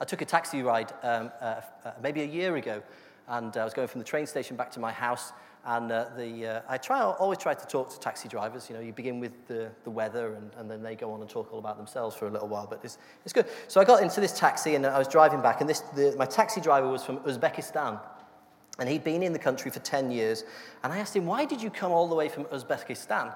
I 0.00 0.04
took 0.04 0.20
a 0.20 0.24
taxi 0.24 0.62
ride 0.62 0.92
um, 1.02 1.30
uh, 1.40 1.60
uh, 1.84 1.92
maybe 2.02 2.22
a 2.22 2.26
year 2.26 2.56
ago, 2.56 2.82
and 3.28 3.56
uh, 3.56 3.60
I 3.60 3.64
was 3.64 3.74
going 3.74 3.88
from 3.88 4.00
the 4.00 4.04
train 4.04 4.26
station 4.26 4.56
back 4.56 4.70
to 4.72 4.80
my 4.80 4.92
house. 4.92 5.32
And 5.68 5.90
uh, 5.90 6.10
the, 6.16 6.46
uh, 6.46 6.60
I 6.68 6.78
try, 6.78 7.02
always 7.02 7.38
try 7.38 7.52
to 7.52 7.66
talk 7.66 7.90
to 7.90 7.98
taxi 7.98 8.28
drivers. 8.28 8.68
You 8.70 8.76
know, 8.76 8.80
you 8.80 8.92
begin 8.92 9.18
with 9.18 9.32
the, 9.48 9.68
the 9.82 9.90
weather, 9.90 10.34
and, 10.34 10.52
and 10.58 10.70
then 10.70 10.80
they 10.80 10.94
go 10.94 11.10
on 11.12 11.20
and 11.20 11.28
talk 11.28 11.52
all 11.52 11.58
about 11.58 11.76
themselves 11.76 12.14
for 12.14 12.28
a 12.28 12.30
little 12.30 12.46
while. 12.46 12.68
But 12.70 12.80
it's, 12.84 12.98
it's 13.24 13.32
good. 13.32 13.46
So 13.66 13.80
I 13.80 13.84
got 13.84 14.00
into 14.00 14.20
this 14.20 14.38
taxi, 14.38 14.76
and 14.76 14.86
I 14.86 14.96
was 14.96 15.08
driving 15.08 15.42
back, 15.42 15.60
and 15.60 15.68
this, 15.68 15.80
the, 15.80 16.14
my 16.16 16.24
taxi 16.24 16.60
driver 16.60 16.88
was 16.88 17.02
from 17.02 17.16
Uzbekistan. 17.18 18.00
And 18.78 18.88
he'd 18.88 19.02
been 19.02 19.24
in 19.24 19.32
the 19.32 19.38
country 19.40 19.70
for 19.70 19.80
10 19.80 20.12
years. 20.12 20.44
And 20.84 20.92
I 20.92 20.98
asked 20.98 21.16
him, 21.16 21.26
Why 21.26 21.46
did 21.46 21.60
you 21.60 21.70
come 21.70 21.90
all 21.90 22.08
the 22.08 22.14
way 22.14 22.28
from 22.28 22.44
Uzbekistan? 22.44 23.34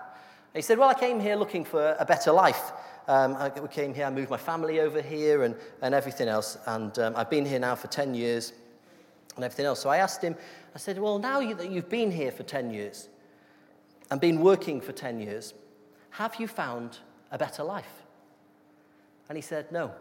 He 0.54 0.62
said, 0.62 0.78
Well, 0.78 0.88
I 0.88 0.94
came 0.94 1.20
here 1.20 1.36
looking 1.36 1.64
for 1.64 1.96
a 1.98 2.04
better 2.04 2.32
life. 2.32 2.72
Um, 3.06 3.36
I 3.36 3.50
came 3.50 3.94
here, 3.94 4.04
I 4.04 4.10
moved 4.10 4.30
my 4.30 4.36
family 4.36 4.80
over 4.80 5.00
here 5.00 5.42
and, 5.42 5.56
and 5.82 5.94
everything 5.94 6.28
else. 6.28 6.58
And 6.66 6.96
um, 6.98 7.14
I've 7.16 7.30
been 7.30 7.44
here 7.44 7.58
now 7.58 7.74
for 7.74 7.88
10 7.88 8.14
years 8.14 8.52
and 9.36 9.44
everything 9.44 9.66
else. 9.66 9.80
So 9.80 9.88
I 9.88 9.98
asked 9.98 10.22
him, 10.22 10.36
I 10.74 10.78
said, 10.78 10.98
Well, 10.98 11.18
now 11.18 11.40
you, 11.40 11.54
that 11.54 11.70
you've 11.70 11.88
been 11.88 12.10
here 12.10 12.32
for 12.32 12.42
10 12.42 12.70
years 12.70 13.08
and 14.10 14.20
been 14.20 14.40
working 14.40 14.80
for 14.80 14.92
10 14.92 15.20
years, 15.20 15.54
have 16.10 16.36
you 16.36 16.48
found 16.48 16.98
a 17.30 17.38
better 17.38 17.62
life? 17.62 18.02
And 19.28 19.36
he 19.36 19.42
said, 19.42 19.70
No. 19.70 19.92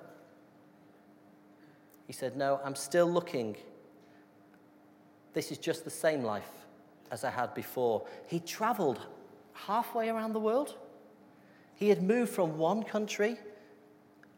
He 2.07 2.13
said, 2.13 2.35
No, 2.35 2.59
I'm 2.63 2.75
still 2.75 3.11
looking. 3.11 3.55
This 5.33 5.51
is 5.51 5.59
just 5.59 5.83
the 5.83 5.91
same 5.91 6.23
life 6.23 6.49
as 7.11 7.23
I 7.23 7.29
had 7.29 7.53
before. 7.53 8.05
He 8.25 8.39
traveled 8.39 8.99
halfway 9.65 10.09
around 10.09 10.33
the 10.33 10.39
world. 10.39 10.75
He 11.75 11.89
had 11.89 12.03
moved 12.03 12.31
from 12.31 12.57
one 12.57 12.83
country 12.83 13.37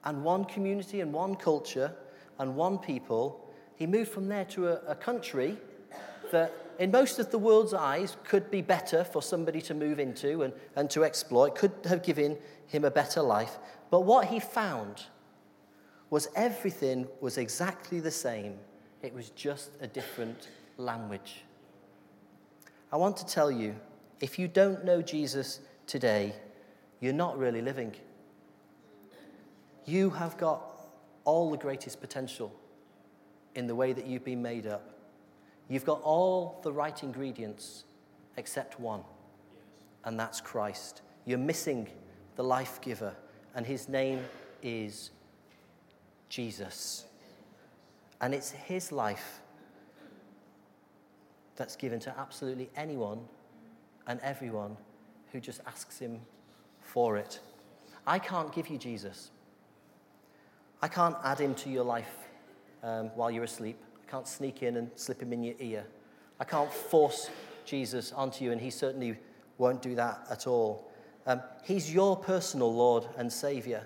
and 0.03 0.23
one 0.23 0.45
community 0.45 1.01
and 1.01 1.13
one 1.13 1.35
culture 1.35 1.93
and 2.39 2.55
one 2.55 2.77
people. 2.77 3.49
He 3.75 3.87
moved 3.87 4.11
from 4.11 4.27
there 4.27 4.45
to 4.45 4.67
a, 4.67 4.73
a 4.87 4.95
country 4.95 5.57
that, 6.31 6.53
in 6.79 6.91
most 6.91 7.19
of 7.19 7.31
the 7.31 7.37
world's 7.37 7.73
eyes, 7.73 8.17
could 8.23 8.49
be 8.49 8.61
better 8.61 9.03
for 9.03 9.21
somebody 9.21 9.61
to 9.61 9.73
move 9.73 9.99
into 9.99 10.43
and, 10.43 10.53
and 10.75 10.89
to 10.91 11.03
exploit, 11.03 11.55
could 11.55 11.71
have 11.85 12.03
given 12.03 12.37
him 12.67 12.85
a 12.85 12.91
better 12.91 13.21
life. 13.21 13.57
But 13.89 14.01
what 14.01 14.27
he 14.27 14.39
found 14.39 15.03
was 16.09 16.27
everything 16.35 17.07
was 17.19 17.37
exactly 17.37 17.99
the 17.99 18.11
same. 18.11 18.57
It 19.01 19.13
was 19.13 19.29
just 19.31 19.71
a 19.81 19.87
different 19.87 20.49
language. 20.77 21.43
I 22.91 22.97
want 22.97 23.17
to 23.17 23.25
tell 23.25 23.51
you 23.51 23.75
if 24.21 24.37
you 24.37 24.47
don't 24.47 24.85
know 24.85 25.01
Jesus 25.01 25.59
today, 25.87 26.33
you're 26.99 27.11
not 27.11 27.37
really 27.37 27.61
living. 27.61 27.93
You 29.85 30.11
have 30.11 30.37
got 30.37 30.61
all 31.25 31.49
the 31.49 31.57
greatest 31.57 31.99
potential 31.99 32.55
in 33.55 33.67
the 33.67 33.75
way 33.75 33.93
that 33.93 34.05
you've 34.05 34.23
been 34.23 34.41
made 34.41 34.67
up. 34.67 34.93
You've 35.67 35.85
got 35.85 36.01
all 36.03 36.59
the 36.63 36.71
right 36.71 37.01
ingredients 37.03 37.85
except 38.37 38.79
one, 38.79 39.01
and 40.05 40.19
that's 40.19 40.39
Christ. 40.39 41.01
You're 41.25 41.39
missing 41.39 41.89
the 42.35 42.43
life 42.43 42.79
giver, 42.81 43.15
and 43.55 43.65
his 43.65 43.89
name 43.89 44.23
is 44.61 45.11
Jesus. 46.29 47.05
And 48.21 48.35
it's 48.35 48.51
his 48.51 48.91
life 48.91 49.41
that's 51.55 51.75
given 51.75 51.99
to 52.01 52.19
absolutely 52.19 52.69
anyone 52.75 53.19
and 54.07 54.19
everyone 54.21 54.77
who 55.31 55.39
just 55.39 55.61
asks 55.65 55.99
him 55.99 56.19
for 56.81 57.17
it. 57.17 57.39
I 58.05 58.19
can't 58.19 58.53
give 58.53 58.67
you 58.67 58.77
Jesus. 58.77 59.31
I 60.81 60.87
can't 60.87 61.15
add 61.23 61.39
him 61.39 61.53
to 61.55 61.69
your 61.69 61.83
life 61.83 62.11
um, 62.83 63.11
while 63.15 63.29
you're 63.29 63.43
asleep. 63.43 63.77
I 64.07 64.11
can't 64.11 64.27
sneak 64.27 64.63
in 64.63 64.77
and 64.77 64.89
slip 64.95 65.21
him 65.21 65.31
in 65.33 65.43
your 65.43 65.55
ear. 65.59 65.85
I 66.39 66.43
can't 66.43 66.71
force 66.71 67.29
Jesus 67.65 68.11
onto 68.11 68.43
you, 68.43 68.51
and 68.51 68.59
he 68.59 68.71
certainly 68.71 69.17
won't 69.57 69.81
do 69.81 69.95
that 69.95 70.25
at 70.29 70.47
all. 70.47 70.91
Um, 71.27 71.41
he's 71.63 71.93
your 71.93 72.17
personal 72.17 72.73
Lord 72.73 73.05
and 73.17 73.31
Savior, 73.31 73.85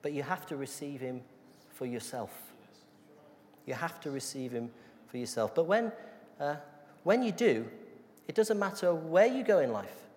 but 0.00 0.12
you 0.12 0.22
have 0.22 0.46
to 0.46 0.56
receive 0.56 1.00
him 1.00 1.20
for 1.68 1.84
yourself. 1.84 2.30
You 3.66 3.74
have 3.74 4.00
to 4.00 4.10
receive 4.10 4.52
him 4.52 4.70
for 5.06 5.18
yourself. 5.18 5.54
But 5.54 5.66
when, 5.66 5.92
uh, 6.40 6.56
when 7.04 7.22
you 7.22 7.30
do, 7.30 7.68
it 8.32 8.34
doesn't 8.34 8.58
matter 8.58 8.94
where 8.94 9.26
you 9.26 9.44
go 9.44 9.58
in 9.58 9.74
life 9.74 10.08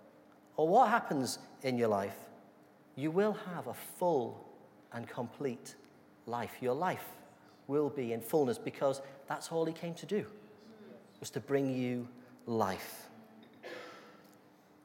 or 0.55 0.69
what 0.69 0.89
happens 0.89 1.37
in 1.63 1.77
your 1.77 1.89
life, 1.89 2.15
you 2.95 3.11
will 3.11 3.33
have 3.53 3.67
a 3.67 3.73
full 3.73 4.41
and 4.93 5.05
complete 5.05 5.75
life. 6.25 6.53
Your 6.61 6.75
life 6.75 7.03
will 7.67 7.89
be 7.89 8.13
in 8.13 8.21
fullness 8.21 8.57
because 8.57 9.01
that's 9.27 9.51
all 9.51 9.65
he 9.65 9.73
came 9.73 9.93
to 9.95 10.05
do, 10.05 10.25
was 11.19 11.29
to 11.31 11.41
bring 11.41 11.75
you 11.75 12.07
life. 12.45 13.09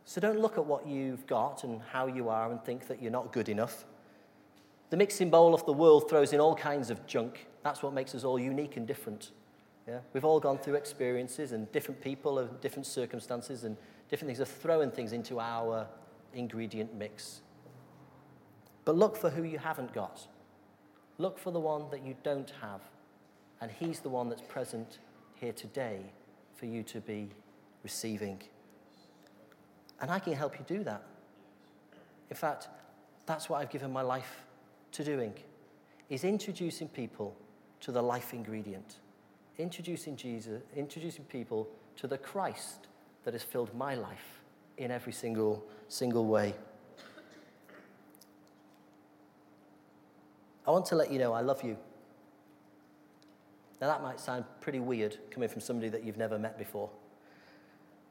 So 0.06 0.20
don't 0.20 0.40
look 0.40 0.58
at 0.58 0.66
what 0.66 0.84
you've 0.84 1.24
got 1.28 1.62
and 1.62 1.80
how 1.92 2.08
you 2.08 2.28
are 2.30 2.50
and 2.50 2.60
think 2.64 2.88
that 2.88 3.00
you're 3.00 3.12
not 3.12 3.32
good 3.32 3.48
enough. 3.48 3.84
The 4.90 4.96
mixing 4.96 5.30
bowl 5.30 5.54
of 5.54 5.64
the 5.66 5.72
world 5.72 6.10
throws 6.10 6.32
in 6.32 6.40
all 6.40 6.56
kinds 6.56 6.90
of 6.90 7.06
junk. 7.06 7.46
That's 7.62 7.80
what 7.80 7.92
makes 7.92 8.12
us 8.12 8.24
all 8.24 8.40
unique 8.40 8.76
and 8.76 8.88
different. 8.88 9.30
Yeah? 9.88 9.98
We've 10.12 10.24
all 10.24 10.40
gone 10.40 10.58
through 10.58 10.74
experiences, 10.74 11.52
and 11.52 11.70
different 11.72 12.00
people 12.00 12.38
and 12.38 12.60
different 12.60 12.86
circumstances 12.86 13.64
and 13.64 13.76
different 14.08 14.28
things 14.28 14.40
are 14.40 14.52
throwing 14.52 14.90
things 14.90 15.12
into 15.12 15.40
our 15.40 15.86
ingredient 16.34 16.94
mix. 16.94 17.40
But 18.84 18.96
look 18.96 19.16
for 19.16 19.30
who 19.30 19.42
you 19.42 19.58
haven't 19.58 19.92
got. 19.92 20.26
Look 21.18 21.38
for 21.38 21.50
the 21.50 21.60
one 21.60 21.84
that 21.90 22.04
you 22.04 22.16
don't 22.22 22.52
have. 22.60 22.80
And 23.60 23.70
He's 23.70 24.00
the 24.00 24.08
one 24.08 24.28
that's 24.28 24.42
present 24.42 24.98
here 25.34 25.52
today 25.52 26.00
for 26.54 26.66
you 26.66 26.82
to 26.84 27.00
be 27.00 27.28
receiving. 27.82 28.40
And 30.00 30.10
I 30.10 30.18
can 30.18 30.32
help 30.32 30.58
you 30.58 30.64
do 30.66 30.82
that. 30.84 31.02
In 32.30 32.36
fact, 32.36 32.68
that's 33.26 33.48
what 33.48 33.60
I've 33.60 33.70
given 33.70 33.92
my 33.92 34.02
life 34.02 34.44
to 34.92 35.04
doing, 35.04 35.34
is 36.08 36.24
introducing 36.24 36.88
people 36.88 37.36
to 37.80 37.92
the 37.92 38.02
life 38.02 38.32
ingredient. 38.32 38.96
Introducing 39.60 40.16
Jesus, 40.16 40.62
introducing 40.74 41.24
people 41.26 41.68
to 41.96 42.06
the 42.06 42.16
Christ 42.16 42.88
that 43.24 43.34
has 43.34 43.42
filled 43.42 43.74
my 43.74 43.94
life 43.94 44.40
in 44.78 44.90
every 44.90 45.12
single, 45.12 45.62
single 45.88 46.24
way. 46.24 46.54
I 50.66 50.70
want 50.70 50.86
to 50.86 50.94
let 50.94 51.12
you 51.12 51.18
know 51.18 51.34
I 51.34 51.42
love 51.42 51.62
you. 51.62 51.76
Now, 53.82 53.88
that 53.88 54.02
might 54.02 54.18
sound 54.18 54.46
pretty 54.62 54.80
weird 54.80 55.18
coming 55.30 55.50
from 55.50 55.60
somebody 55.60 55.90
that 55.90 56.04
you've 56.04 56.16
never 56.16 56.38
met 56.38 56.56
before. 56.56 56.88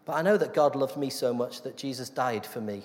But 0.06 0.18
I 0.18 0.22
know 0.22 0.38
that 0.38 0.54
God 0.54 0.76
loved 0.76 0.98
me 0.98 1.10
so 1.10 1.34
much 1.34 1.64
that 1.64 1.76
Jesus 1.76 2.10
died 2.10 2.46
for 2.46 2.62
me. 2.62 2.84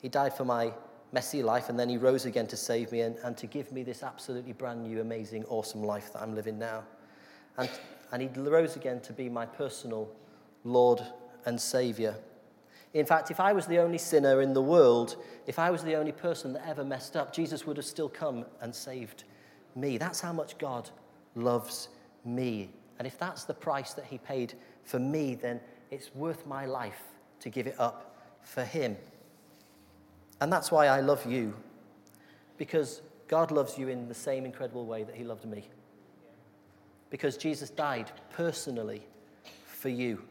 He 0.00 0.08
died 0.08 0.34
for 0.34 0.44
my 0.44 0.72
messy 1.10 1.42
life, 1.42 1.68
and 1.68 1.76
then 1.76 1.88
He 1.88 1.96
rose 1.96 2.26
again 2.26 2.46
to 2.46 2.56
save 2.56 2.92
me 2.92 3.00
and, 3.00 3.16
and 3.24 3.36
to 3.38 3.48
give 3.48 3.72
me 3.72 3.82
this 3.82 4.04
absolutely 4.04 4.52
brand 4.52 4.84
new, 4.84 5.00
amazing, 5.00 5.44
awesome 5.46 5.82
life 5.82 6.12
that 6.12 6.22
I'm 6.22 6.36
living 6.36 6.60
now. 6.60 6.84
And, 7.58 7.68
and 8.12 8.22
He 8.22 8.28
rose 8.28 8.76
again 8.76 9.00
to 9.00 9.12
be 9.12 9.28
my 9.28 9.44
personal 9.44 10.08
Lord 10.64 11.02
and 11.44 11.60
Savior. 11.60 12.16
In 12.94 13.04
fact, 13.04 13.30
if 13.30 13.38
I 13.38 13.52
was 13.52 13.66
the 13.66 13.78
only 13.78 13.98
sinner 13.98 14.40
in 14.40 14.54
the 14.54 14.62
world, 14.62 15.16
if 15.46 15.58
I 15.58 15.70
was 15.70 15.84
the 15.84 15.94
only 15.94 16.12
person 16.12 16.54
that 16.54 16.66
ever 16.66 16.84
messed 16.84 17.16
up, 17.16 17.34
Jesus 17.34 17.66
would 17.66 17.76
have 17.76 17.84
still 17.86 18.08
come 18.08 18.46
and 18.62 18.74
saved 18.74 19.24
me. 19.74 19.98
That's 19.98 20.20
how 20.20 20.32
much 20.32 20.56
God 20.58 20.88
loves 21.34 21.88
me. 22.24 22.70
And 22.98 23.06
if 23.06 23.18
that's 23.18 23.44
the 23.44 23.54
price 23.54 23.92
that 23.92 24.06
He 24.06 24.18
paid 24.18 24.54
for 24.84 24.98
me, 24.98 25.34
then 25.34 25.60
it's 25.90 26.14
worth 26.14 26.46
my 26.46 26.64
life 26.64 27.02
to 27.40 27.50
give 27.50 27.66
it 27.66 27.76
up 27.78 28.16
for 28.42 28.64
Him. 28.64 28.96
And 30.40 30.52
that's 30.52 30.72
why 30.72 30.86
I 30.86 31.00
love 31.00 31.26
you, 31.26 31.54
because 32.56 33.02
God 33.26 33.50
loves 33.50 33.76
you 33.76 33.88
in 33.88 34.08
the 34.08 34.14
same 34.14 34.44
incredible 34.44 34.86
way 34.86 35.02
that 35.04 35.14
He 35.14 35.24
loved 35.24 35.44
me. 35.44 35.68
Because 37.10 37.36
Jesus 37.36 37.70
died 37.70 38.10
personally 38.32 39.02
for 39.66 39.88
you. 39.88 40.22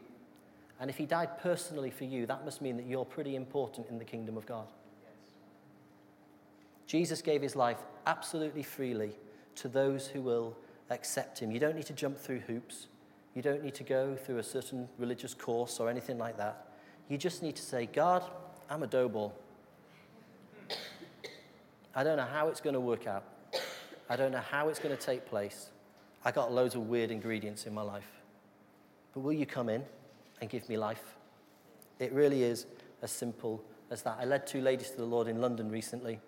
And 0.80 0.88
if 0.88 0.96
he 0.96 1.06
died 1.06 1.38
personally 1.40 1.90
for 1.90 2.04
you, 2.04 2.26
that 2.26 2.44
must 2.44 2.62
mean 2.62 2.76
that 2.76 2.86
you're 2.86 3.04
pretty 3.04 3.34
important 3.34 3.88
in 3.88 3.98
the 3.98 4.04
kingdom 4.04 4.36
of 4.36 4.46
God. 4.46 4.66
Jesus 6.86 7.20
gave 7.20 7.42
his 7.42 7.56
life 7.56 7.78
absolutely 8.06 8.62
freely 8.62 9.12
to 9.56 9.68
those 9.68 10.06
who 10.06 10.22
will 10.22 10.56
accept 10.90 11.40
him. 11.40 11.50
You 11.50 11.58
don't 11.58 11.76
need 11.76 11.86
to 11.86 11.92
jump 11.92 12.16
through 12.16 12.40
hoops. 12.40 12.86
You 13.34 13.42
don't 13.42 13.62
need 13.62 13.74
to 13.74 13.84
go 13.84 14.16
through 14.16 14.38
a 14.38 14.42
certain 14.42 14.88
religious 14.98 15.34
course 15.34 15.80
or 15.80 15.90
anything 15.90 16.16
like 16.16 16.36
that. 16.38 16.68
You 17.08 17.18
just 17.18 17.42
need 17.42 17.56
to 17.56 17.62
say, 17.62 17.86
God, 17.86 18.22
I'm 18.70 18.82
a 18.82 18.86
dough 18.86 19.08
ball. 19.08 19.34
I 21.94 22.04
don't 22.04 22.16
know 22.16 22.28
how 22.30 22.48
it's 22.48 22.60
going 22.60 22.74
to 22.74 22.80
work 22.80 23.06
out. 23.06 23.24
I 24.08 24.16
don't 24.16 24.32
know 24.32 24.38
how 24.50 24.68
it's 24.68 24.78
going 24.78 24.96
to 24.96 25.02
take 25.02 25.26
place. 25.26 25.70
I 26.24 26.32
got 26.32 26.52
loads 26.52 26.74
of 26.74 26.88
weird 26.88 27.10
ingredients 27.10 27.66
in 27.66 27.74
my 27.74 27.82
life. 27.82 28.10
But 29.14 29.20
will 29.20 29.32
you 29.32 29.46
come 29.46 29.68
in? 29.68 29.84
and 30.40 30.50
give 30.50 30.68
me 30.68 30.76
life. 30.76 31.16
It 31.98 32.12
really 32.12 32.42
is 32.42 32.66
as 33.02 33.10
simple 33.10 33.62
as 33.90 34.02
that. 34.02 34.18
I 34.20 34.24
led 34.24 34.46
two 34.46 34.60
ladies 34.60 34.90
to 34.90 34.96
the 34.96 35.04
Lord 35.04 35.28
in 35.28 35.40
London 35.40 35.70
recently, 35.70 36.20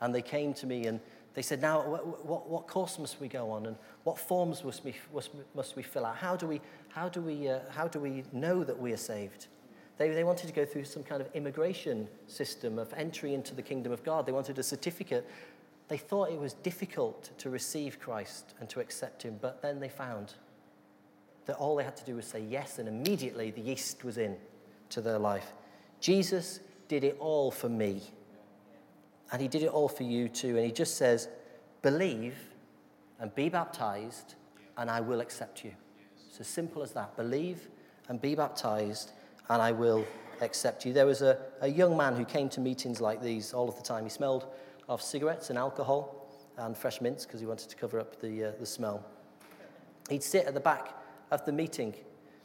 and 0.00 0.14
they 0.14 0.22
came 0.22 0.54
to 0.54 0.66
me 0.66 0.86
and 0.86 1.00
they 1.34 1.42
said, 1.42 1.62
Now, 1.62 1.86
what, 1.86 2.26
what, 2.26 2.48
what 2.48 2.66
course 2.66 2.98
must 2.98 3.20
we 3.20 3.28
go 3.28 3.50
on, 3.50 3.66
and 3.66 3.76
what 4.04 4.18
forms 4.18 4.64
must 4.64 4.84
we, 4.84 4.94
must 5.54 5.76
we 5.76 5.82
fill 5.82 6.04
out? 6.04 6.16
How 6.16 6.36
do 6.36 6.46
we, 6.46 6.60
how 6.88 7.08
do 7.08 7.20
we, 7.20 7.48
uh, 7.48 7.60
how 7.70 7.88
do 7.88 8.00
we 8.00 8.24
know 8.32 8.64
that 8.64 8.78
we 8.78 8.92
are 8.92 8.98
saved? 8.98 9.46
They, 9.98 10.10
they 10.10 10.24
wanted 10.24 10.48
to 10.48 10.52
go 10.52 10.64
through 10.64 10.84
some 10.84 11.02
kind 11.02 11.22
of 11.22 11.28
immigration 11.34 12.08
system 12.26 12.78
of 12.78 12.92
entry 12.94 13.34
into 13.34 13.54
the 13.54 13.62
kingdom 13.62 13.92
of 13.92 14.02
God. 14.02 14.26
They 14.26 14.32
wanted 14.32 14.58
a 14.58 14.62
certificate. 14.62 15.28
They 15.88 15.96
thought 15.98 16.30
it 16.30 16.38
was 16.38 16.54
difficult 16.54 17.30
to 17.38 17.50
receive 17.50 17.98
Christ 18.00 18.54
and 18.60 18.68
to 18.70 18.80
accept 18.80 19.22
Him, 19.22 19.38
but 19.40 19.60
then 19.62 19.80
they 19.80 19.88
found 19.88 20.34
that 21.46 21.56
all 21.56 21.76
they 21.76 21.84
had 21.84 21.96
to 21.96 22.04
do 22.04 22.16
was 22.16 22.26
say 22.26 22.40
yes, 22.40 22.78
and 22.78 22.88
immediately 22.88 23.50
the 23.50 23.60
yeast 23.60 24.04
was 24.04 24.16
in 24.18 24.36
to 24.90 25.00
their 25.00 25.18
life. 25.18 25.52
Jesus 26.00 26.60
did 26.88 27.04
it 27.04 27.16
all 27.18 27.50
for 27.50 27.68
me. 27.68 28.02
And 29.32 29.40
he 29.40 29.48
did 29.48 29.62
it 29.62 29.70
all 29.70 29.88
for 29.88 30.02
you 30.02 30.28
too. 30.28 30.56
And 30.56 30.66
he 30.66 30.70
just 30.70 30.96
says, 30.96 31.28
believe 31.80 32.36
and 33.18 33.34
be 33.34 33.48
baptized, 33.48 34.34
and 34.76 34.90
I 34.90 35.00
will 35.00 35.20
accept 35.20 35.64
you. 35.64 35.72
It's 36.28 36.40
as 36.40 36.46
simple 36.46 36.82
as 36.82 36.92
that. 36.92 37.16
Believe 37.16 37.68
and 38.08 38.20
be 38.20 38.34
baptized, 38.34 39.12
and 39.48 39.62
I 39.62 39.72
will 39.72 40.04
accept 40.40 40.84
you. 40.84 40.92
There 40.92 41.06
was 41.06 41.22
a, 41.22 41.38
a 41.60 41.68
young 41.68 41.96
man 41.96 42.14
who 42.14 42.24
came 42.24 42.48
to 42.50 42.60
meetings 42.60 43.00
like 43.00 43.22
these 43.22 43.54
all 43.54 43.68
of 43.68 43.76
the 43.76 43.82
time. 43.82 44.04
He 44.04 44.10
smelled 44.10 44.46
of 44.88 45.00
cigarettes 45.02 45.50
and 45.50 45.58
alcohol 45.58 46.28
and 46.56 46.76
fresh 46.76 47.00
mints 47.00 47.24
because 47.24 47.40
he 47.40 47.46
wanted 47.46 47.68
to 47.68 47.76
cover 47.76 47.98
up 47.98 48.20
the, 48.20 48.44
uh, 48.44 48.52
the 48.58 48.66
smell. 48.66 49.04
He'd 50.08 50.22
sit 50.22 50.46
at 50.46 50.54
the 50.54 50.60
back 50.60 50.94
of 51.30 51.44
the 51.44 51.52
meeting. 51.52 51.94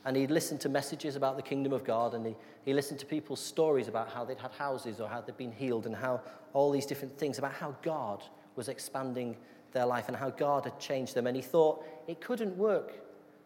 And 0.05 0.15
he'd 0.15 0.31
listen 0.31 0.57
to 0.59 0.69
messages 0.69 1.17
about 1.17 1.35
the 1.35 1.41
kingdom 1.41 1.73
of 1.73 1.83
God, 1.83 2.13
and 2.13 2.25
he, 2.25 2.35
he 2.63 2.73
listened 2.73 2.97
to 3.01 3.05
people's 3.05 3.41
stories 3.41 3.89
about 3.89 4.09
how 4.09 4.23
they'd 4.23 4.39
had 4.39 4.51
houses 4.51 5.01
or 5.01 5.09
how 5.09 5.19
they'd 5.19 5.35
been 5.35 5.51
healed, 5.51 5.85
and 5.85 5.93
how 5.93 6.21
all 6.53 6.71
these 6.71 6.85
different 6.85 7.17
things 7.17 7.39
about 7.39 7.51
how 7.51 7.75
God 7.81 8.23
was 8.55 8.69
expanding 8.69 9.35
their 9.73 9.85
life 9.85 10.07
and 10.07 10.15
how 10.15 10.29
God 10.29 10.63
had 10.63 10.79
changed 10.79 11.13
them. 11.13 11.27
And 11.27 11.35
he 11.35 11.41
thought 11.41 11.83
it 12.07 12.21
couldn't 12.21 12.55
work 12.55 12.93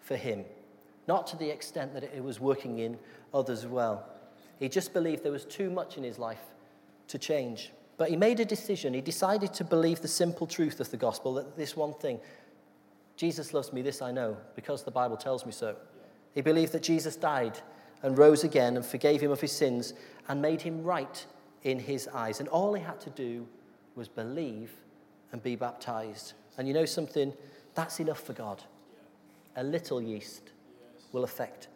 for 0.01 0.15
him, 0.15 0.45
not 1.07 1.25
to 1.27 1.35
the 1.35 1.49
extent 1.49 1.95
that 1.95 2.03
it 2.03 2.23
was 2.23 2.39
working 2.39 2.77
in 2.77 2.99
others 3.33 3.65
well. 3.65 4.07
He 4.59 4.69
just 4.69 4.93
believed 4.93 5.23
there 5.23 5.31
was 5.31 5.45
too 5.45 5.71
much 5.71 5.97
in 5.97 6.03
his 6.03 6.19
life 6.19 6.43
to 7.07 7.17
change. 7.17 7.71
But 8.01 8.09
he 8.09 8.17
made 8.17 8.39
a 8.39 8.45
decision. 8.45 8.95
He 8.95 9.01
decided 9.01 9.53
to 9.53 9.63
believe 9.63 10.01
the 10.01 10.07
simple 10.07 10.47
truth 10.47 10.79
of 10.79 10.89
the 10.89 10.97
gospel 10.97 11.35
that 11.35 11.55
this 11.55 11.75
one 11.77 11.93
thing 11.93 12.19
Jesus 13.15 13.53
loves 13.53 13.71
me, 13.71 13.83
this 13.83 14.01
I 14.01 14.11
know, 14.11 14.37
because 14.55 14.81
the 14.81 14.89
Bible 14.89 15.17
tells 15.17 15.45
me 15.45 15.51
so. 15.51 15.75
He 16.33 16.41
believed 16.41 16.71
that 16.71 16.81
Jesus 16.81 17.15
died 17.15 17.59
and 18.01 18.17
rose 18.17 18.43
again 18.43 18.75
and 18.75 18.83
forgave 18.83 19.21
him 19.21 19.29
of 19.29 19.39
his 19.39 19.51
sins 19.51 19.93
and 20.27 20.41
made 20.41 20.63
him 20.63 20.83
right 20.83 21.23
in 21.61 21.77
his 21.77 22.07
eyes. 22.07 22.39
And 22.39 22.49
all 22.49 22.73
he 22.73 22.81
had 22.81 22.99
to 23.01 23.11
do 23.11 23.47
was 23.93 24.07
believe 24.07 24.71
and 25.31 25.43
be 25.43 25.55
baptized. 25.55 26.33
And 26.57 26.67
you 26.67 26.73
know 26.73 26.85
something? 26.85 27.31
That's 27.75 27.99
enough 27.99 28.23
for 28.23 28.33
God. 28.33 28.63
A 29.57 29.63
little 29.63 30.01
yeast 30.01 30.53
will 31.11 31.23
affect 31.23 31.67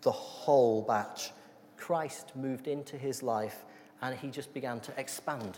the 0.00 0.12
whole 0.12 0.80
batch. 0.80 1.30
Christ 1.76 2.34
moved 2.34 2.68
into 2.68 2.96
his 2.96 3.22
life 3.22 3.66
and 4.02 4.16
he 4.16 4.28
just 4.28 4.52
began 4.54 4.80
to 4.80 5.00
expand. 5.00 5.56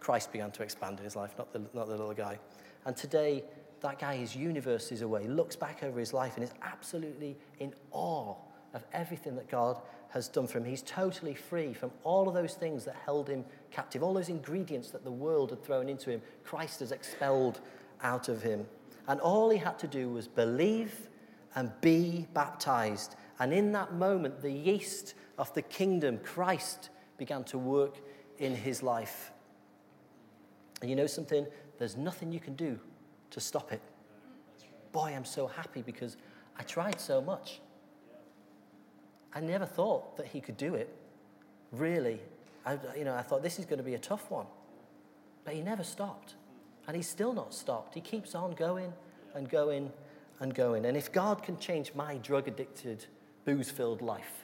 Christ 0.00 0.32
began 0.32 0.50
to 0.52 0.62
expand 0.62 0.98
in 0.98 1.04
his 1.04 1.16
life, 1.16 1.34
not 1.38 1.52
the, 1.52 1.60
not 1.72 1.86
the 1.86 1.96
little 1.96 2.12
guy. 2.12 2.38
And 2.84 2.96
today, 2.96 3.44
that 3.80 3.98
guy 3.98 4.14
is 4.14 4.34
universes 4.34 5.02
away, 5.02 5.26
looks 5.26 5.56
back 5.56 5.82
over 5.82 5.98
his 5.98 6.12
life 6.12 6.34
and 6.36 6.44
is 6.44 6.52
absolutely 6.62 7.36
in 7.60 7.74
awe 7.90 8.34
of 8.72 8.84
everything 8.92 9.36
that 9.36 9.48
God 9.48 9.80
has 10.10 10.28
done 10.28 10.46
for 10.46 10.58
him. 10.58 10.64
He's 10.64 10.82
totally 10.82 11.34
free 11.34 11.72
from 11.72 11.90
all 12.02 12.28
of 12.28 12.34
those 12.34 12.54
things 12.54 12.84
that 12.84 12.96
held 13.04 13.28
him 13.28 13.44
captive, 13.70 14.02
all 14.02 14.14
those 14.14 14.28
ingredients 14.28 14.90
that 14.90 15.04
the 15.04 15.10
world 15.10 15.50
had 15.50 15.62
thrown 15.64 15.88
into 15.88 16.10
him. 16.10 16.22
Christ 16.44 16.80
has 16.80 16.92
expelled 16.92 17.60
out 18.02 18.28
of 18.28 18.42
him. 18.42 18.66
And 19.06 19.20
all 19.20 19.50
he 19.50 19.58
had 19.58 19.78
to 19.80 19.86
do 19.86 20.08
was 20.08 20.28
believe 20.28 21.08
and 21.54 21.70
be 21.80 22.26
baptized. 22.32 23.16
And 23.38 23.52
in 23.52 23.72
that 23.72 23.94
moment, 23.94 24.40
the 24.40 24.52
yeast 24.52 25.14
of 25.38 25.52
the 25.54 25.62
kingdom, 25.62 26.18
Christ, 26.18 26.90
began 27.16 27.44
to 27.44 27.58
work 27.58 27.98
in 28.38 28.54
his 28.54 28.82
life. 28.82 29.32
And 30.80 30.90
you 30.90 30.96
know 30.96 31.06
something? 31.06 31.46
There's 31.78 31.96
nothing 31.96 32.32
you 32.32 32.40
can 32.40 32.54
do 32.54 32.78
to 33.30 33.40
stop 33.40 33.72
it. 33.72 33.80
Boy, 34.92 35.12
I'm 35.16 35.24
so 35.24 35.46
happy 35.46 35.82
because 35.82 36.16
I 36.58 36.62
tried 36.62 37.00
so 37.00 37.20
much. 37.20 37.60
I 39.34 39.40
never 39.40 39.66
thought 39.66 40.16
that 40.16 40.26
he 40.26 40.40
could 40.40 40.56
do 40.56 40.74
it. 40.74 40.94
Really. 41.72 42.20
I, 42.64 42.78
you 42.96 43.04
know, 43.04 43.14
I 43.14 43.22
thought 43.22 43.42
this 43.42 43.58
is 43.58 43.64
going 43.64 43.78
to 43.78 43.84
be 43.84 43.94
a 43.94 43.98
tough 43.98 44.30
one. 44.30 44.46
But 45.44 45.54
he 45.54 45.62
never 45.62 45.82
stopped. 45.82 46.34
And 46.86 46.96
he's 46.96 47.08
still 47.08 47.32
not 47.32 47.52
stopped. 47.52 47.94
He 47.94 48.00
keeps 48.00 48.34
on 48.34 48.52
going 48.52 48.92
and 49.34 49.48
going 49.48 49.90
and 50.40 50.54
going. 50.54 50.86
And 50.86 50.96
if 50.96 51.10
God 51.10 51.42
can 51.42 51.58
change 51.58 51.92
my 51.94 52.18
drug 52.18 52.46
addicted, 52.46 53.06
booze 53.44 53.70
filled 53.70 54.02
life, 54.02 54.43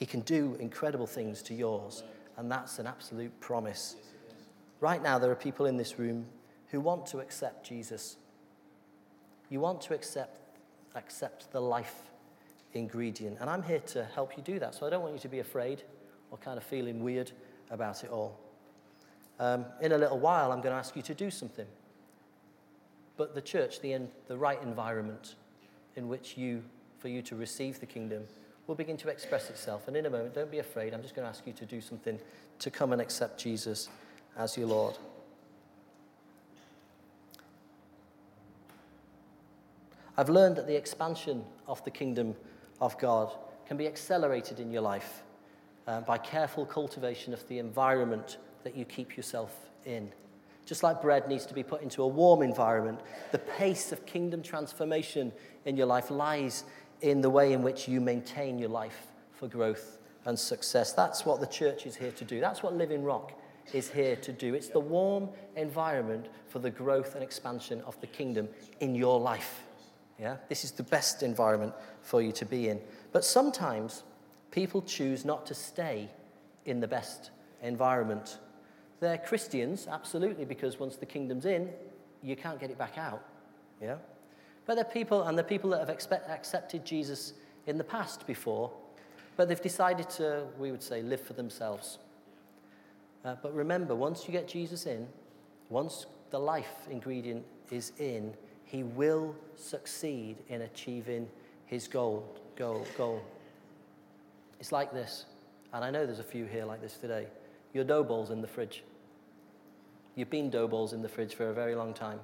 he 0.00 0.06
can 0.06 0.20
do 0.20 0.56
incredible 0.58 1.06
things 1.06 1.42
to 1.42 1.54
yours. 1.54 2.02
And 2.38 2.50
that's 2.50 2.78
an 2.78 2.86
absolute 2.86 3.38
promise. 3.38 3.96
Right 4.80 5.02
now, 5.02 5.18
there 5.18 5.30
are 5.30 5.36
people 5.36 5.66
in 5.66 5.76
this 5.76 5.98
room 5.98 6.24
who 6.68 6.80
want 6.80 7.04
to 7.08 7.18
accept 7.18 7.66
Jesus. 7.66 8.16
You 9.50 9.60
want 9.60 9.82
to 9.82 9.94
accept, 9.94 10.40
accept 10.94 11.52
the 11.52 11.60
life 11.60 12.10
ingredient. 12.72 13.36
And 13.40 13.50
I'm 13.50 13.62
here 13.62 13.80
to 13.88 14.06
help 14.14 14.38
you 14.38 14.42
do 14.42 14.58
that. 14.58 14.74
So 14.74 14.86
I 14.86 14.90
don't 14.90 15.02
want 15.02 15.12
you 15.12 15.20
to 15.20 15.28
be 15.28 15.40
afraid 15.40 15.82
or 16.30 16.38
kind 16.38 16.56
of 16.56 16.64
feeling 16.64 17.04
weird 17.04 17.30
about 17.70 18.02
it 18.02 18.10
all. 18.10 18.40
Um, 19.38 19.66
in 19.82 19.92
a 19.92 19.98
little 19.98 20.18
while, 20.18 20.50
I'm 20.50 20.62
going 20.62 20.72
to 20.72 20.78
ask 20.78 20.96
you 20.96 21.02
to 21.02 21.14
do 21.14 21.30
something. 21.30 21.66
But 23.18 23.34
the 23.34 23.42
church, 23.42 23.80
the, 23.80 23.92
in, 23.92 24.08
the 24.28 24.38
right 24.38 24.62
environment 24.62 25.34
in 25.94 26.08
which 26.08 26.38
you, 26.38 26.62
for 26.98 27.08
you 27.08 27.20
to 27.22 27.36
receive 27.36 27.80
the 27.80 27.86
kingdom, 27.86 28.24
will 28.70 28.76
begin 28.76 28.96
to 28.96 29.08
express 29.08 29.50
itself. 29.50 29.88
And 29.88 29.96
in 29.96 30.06
a 30.06 30.10
moment, 30.10 30.32
don't 30.32 30.48
be 30.48 30.60
afraid. 30.60 30.94
I'm 30.94 31.02
just 31.02 31.16
going 31.16 31.24
to 31.24 31.28
ask 31.28 31.44
you 31.44 31.52
to 31.54 31.66
do 31.66 31.80
something 31.80 32.20
to 32.60 32.70
come 32.70 32.92
and 32.92 33.02
accept 33.02 33.36
Jesus 33.36 33.88
as 34.36 34.56
your 34.56 34.68
Lord. 34.68 34.96
I've 40.16 40.28
learned 40.28 40.54
that 40.54 40.68
the 40.68 40.76
expansion 40.76 41.44
of 41.66 41.82
the 41.84 41.90
kingdom 41.90 42.36
of 42.80 42.96
God 42.98 43.32
can 43.66 43.76
be 43.76 43.88
accelerated 43.88 44.60
in 44.60 44.70
your 44.70 44.82
life 44.82 45.24
uh, 45.88 46.02
by 46.02 46.16
careful 46.16 46.64
cultivation 46.64 47.34
of 47.34 47.44
the 47.48 47.58
environment 47.58 48.38
that 48.62 48.76
you 48.76 48.84
keep 48.84 49.16
yourself 49.16 49.52
in. 49.84 50.12
Just 50.64 50.84
like 50.84 51.02
bread 51.02 51.26
needs 51.26 51.44
to 51.46 51.54
be 51.54 51.64
put 51.64 51.82
into 51.82 52.04
a 52.04 52.06
warm 52.06 52.40
environment, 52.40 53.00
the 53.32 53.38
pace 53.38 53.90
of 53.90 54.06
kingdom 54.06 54.44
transformation 54.44 55.32
in 55.64 55.76
your 55.76 55.86
life 55.86 56.08
lies 56.08 56.62
in 57.00 57.20
the 57.20 57.30
way 57.30 57.52
in 57.52 57.62
which 57.62 57.88
you 57.88 58.00
maintain 58.00 58.58
your 58.58 58.68
life 58.68 59.06
for 59.32 59.48
growth 59.48 59.98
and 60.26 60.38
success. 60.38 60.92
That's 60.92 61.24
what 61.24 61.40
the 61.40 61.46
church 61.46 61.86
is 61.86 61.96
here 61.96 62.12
to 62.12 62.24
do. 62.24 62.40
That's 62.40 62.62
what 62.62 62.74
Living 62.74 63.02
Rock 63.02 63.32
is 63.72 63.90
here 63.90 64.16
to 64.16 64.32
do. 64.32 64.54
It's 64.54 64.68
the 64.68 64.80
warm 64.80 65.28
environment 65.56 66.26
for 66.48 66.58
the 66.58 66.70
growth 66.70 67.14
and 67.14 67.22
expansion 67.22 67.80
of 67.82 68.00
the 68.00 68.06
kingdom 68.06 68.48
in 68.80 68.94
your 68.94 69.18
life. 69.20 69.62
Yeah? 70.18 70.36
This 70.48 70.64
is 70.64 70.72
the 70.72 70.82
best 70.82 71.22
environment 71.22 71.72
for 72.02 72.20
you 72.20 72.32
to 72.32 72.44
be 72.44 72.68
in. 72.68 72.80
But 73.12 73.24
sometimes 73.24 74.02
people 74.50 74.82
choose 74.82 75.24
not 75.24 75.46
to 75.46 75.54
stay 75.54 76.10
in 76.66 76.80
the 76.80 76.88
best 76.88 77.30
environment. 77.62 78.38
They're 79.00 79.18
Christians, 79.18 79.88
absolutely, 79.90 80.44
because 80.44 80.78
once 80.78 80.96
the 80.96 81.06
kingdom's 81.06 81.46
in, 81.46 81.70
you 82.22 82.36
can't 82.36 82.60
get 82.60 82.70
it 82.70 82.76
back 82.76 82.98
out. 82.98 83.24
Yeah? 83.80 83.96
But 84.70 84.76
they're 84.76 84.84
people, 84.84 85.24
and 85.24 85.36
they're 85.36 85.44
people 85.44 85.70
that 85.70 85.80
have 85.80 85.90
accepted 85.90 86.84
Jesus 86.84 87.32
in 87.66 87.76
the 87.76 87.82
past 87.82 88.24
before, 88.24 88.70
but 89.36 89.48
they've 89.48 89.60
decided 89.60 90.08
to, 90.10 90.44
we 90.60 90.70
would 90.70 90.80
say, 90.80 91.02
live 91.02 91.20
for 91.20 91.32
themselves. 91.32 91.98
Uh, 93.24 93.34
but 93.42 93.52
remember, 93.52 93.96
once 93.96 94.28
you 94.28 94.32
get 94.32 94.46
Jesus 94.46 94.86
in, 94.86 95.08
once 95.70 96.06
the 96.30 96.38
life 96.38 96.86
ingredient 96.88 97.44
is 97.72 97.90
in, 97.98 98.32
he 98.62 98.84
will 98.84 99.34
succeed 99.56 100.36
in 100.48 100.62
achieving 100.62 101.28
his 101.66 101.88
goal. 101.88 102.32
goal, 102.54 102.86
goal. 102.96 103.20
It's 104.60 104.70
like 104.70 104.92
this, 104.92 105.24
and 105.72 105.84
I 105.84 105.90
know 105.90 106.06
there's 106.06 106.20
a 106.20 106.22
few 106.22 106.44
here 106.44 106.64
like 106.64 106.80
this 106.80 106.96
today. 106.96 107.26
Your 107.74 107.82
dough 107.82 108.04
balls 108.04 108.30
in 108.30 108.40
the 108.40 108.46
fridge. 108.46 108.84
You've 110.14 110.30
been 110.30 110.48
dough 110.48 110.68
balls 110.68 110.92
in 110.92 111.02
the 111.02 111.08
fridge 111.08 111.34
for 111.34 111.48
a 111.48 111.52
very 111.52 111.74
long 111.74 111.92
time. 111.92 112.20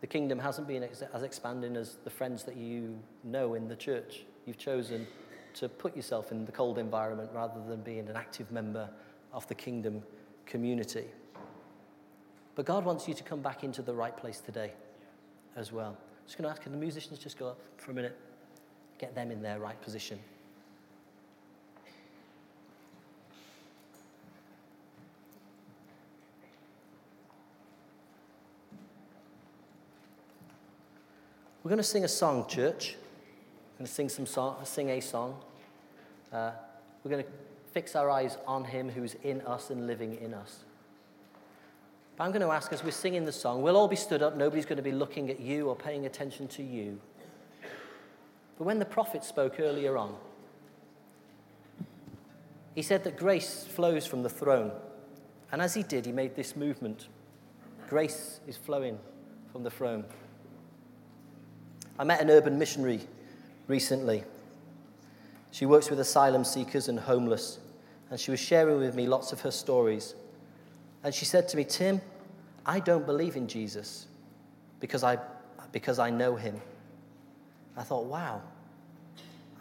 The 0.00 0.06
kingdom 0.06 0.38
hasn't 0.38 0.66
been 0.66 0.82
ex- 0.82 1.02
as 1.02 1.22
expanding 1.22 1.76
as 1.76 1.96
the 2.04 2.10
friends 2.10 2.44
that 2.44 2.56
you 2.56 2.98
know 3.22 3.54
in 3.54 3.68
the 3.68 3.76
church. 3.76 4.24
You've 4.46 4.58
chosen 4.58 5.06
to 5.54 5.68
put 5.68 5.96
yourself 5.96 6.32
in 6.32 6.44
the 6.44 6.52
cold 6.52 6.78
environment 6.78 7.30
rather 7.34 7.60
than 7.68 7.80
being 7.82 8.08
an 8.08 8.16
active 8.16 8.50
member 8.50 8.88
of 9.32 9.46
the 9.48 9.54
kingdom 9.54 10.02
community. 10.46 11.06
But 12.54 12.66
God 12.66 12.84
wants 12.84 13.06
you 13.08 13.14
to 13.14 13.22
come 13.22 13.40
back 13.40 13.62
into 13.64 13.82
the 13.82 13.94
right 13.94 14.16
place 14.16 14.40
today 14.40 14.72
as 15.56 15.72
well. 15.72 15.96
I'm 15.98 16.26
just 16.26 16.38
going 16.38 16.44
to 16.44 16.50
ask, 16.50 16.62
can 16.62 16.72
the 16.72 16.78
musicians 16.78 17.18
just 17.18 17.38
go 17.38 17.48
up 17.48 17.58
for 17.76 17.90
a 17.90 17.94
minute? 17.94 18.16
Get 18.98 19.14
them 19.14 19.30
in 19.30 19.42
their 19.42 19.58
right 19.58 19.80
position. 19.80 20.18
We're 31.62 31.68
going 31.68 31.76
to 31.76 31.82
sing 31.82 32.04
a 32.04 32.08
song, 32.08 32.46
church. 32.48 32.96
We're 33.74 33.78
going 33.80 33.86
to 33.86 33.92
sing 33.92 34.08
some 34.08 34.24
song, 34.24 34.56
sing 34.64 34.88
a 34.88 35.00
song. 35.00 35.38
Uh, 36.32 36.52
we're 37.04 37.10
going 37.10 37.22
to 37.22 37.30
fix 37.72 37.94
our 37.94 38.08
eyes 38.08 38.38
on 38.46 38.64
Him 38.64 38.88
who's 38.88 39.14
in 39.22 39.42
us 39.42 39.68
and 39.68 39.86
living 39.86 40.16
in 40.22 40.32
us. 40.32 40.64
But 42.16 42.24
I'm 42.24 42.30
going 42.30 42.40
to 42.40 42.50
ask 42.50 42.72
as 42.72 42.82
we're 42.82 42.92
singing 42.92 43.26
the 43.26 43.32
song, 43.32 43.60
we'll 43.60 43.76
all 43.76 43.88
be 43.88 43.96
stood 43.96 44.22
up. 44.22 44.36
Nobody's 44.36 44.64
going 44.64 44.78
to 44.78 44.82
be 44.82 44.92
looking 44.92 45.28
at 45.28 45.38
you 45.38 45.68
or 45.68 45.76
paying 45.76 46.06
attention 46.06 46.48
to 46.48 46.62
you. 46.62 46.98
But 48.56 48.64
when 48.64 48.78
the 48.78 48.86
prophet 48.86 49.22
spoke 49.22 49.60
earlier 49.60 49.98
on, 49.98 50.16
he 52.74 52.80
said 52.80 53.04
that 53.04 53.18
grace 53.18 53.66
flows 53.66 54.06
from 54.06 54.22
the 54.22 54.30
throne. 54.30 54.72
And 55.52 55.60
as 55.60 55.74
he 55.74 55.82
did, 55.82 56.06
he 56.06 56.12
made 56.12 56.36
this 56.36 56.56
movement 56.56 57.08
grace 57.86 58.40
is 58.46 58.56
flowing 58.56 58.98
from 59.52 59.64
the 59.64 59.70
throne. 59.70 60.04
I 62.00 62.04
met 62.04 62.22
an 62.22 62.30
urban 62.30 62.58
missionary 62.58 63.00
recently. 63.66 64.24
She 65.50 65.66
works 65.66 65.90
with 65.90 66.00
asylum 66.00 66.44
seekers 66.44 66.88
and 66.88 66.98
homeless, 66.98 67.58
and 68.08 68.18
she 68.18 68.30
was 68.30 68.40
sharing 68.40 68.78
with 68.78 68.94
me 68.94 69.06
lots 69.06 69.32
of 69.32 69.42
her 69.42 69.50
stories. 69.50 70.14
And 71.04 71.14
she 71.14 71.26
said 71.26 71.46
to 71.50 71.58
me, 71.58 71.64
Tim, 71.64 72.00
I 72.64 72.80
don't 72.80 73.04
believe 73.04 73.36
in 73.36 73.46
Jesus 73.46 74.06
because 74.80 75.04
I, 75.04 75.18
because 75.72 75.98
I 75.98 76.08
know 76.08 76.36
him. 76.36 76.58
I 77.76 77.82
thought, 77.82 78.06
wow, 78.06 78.40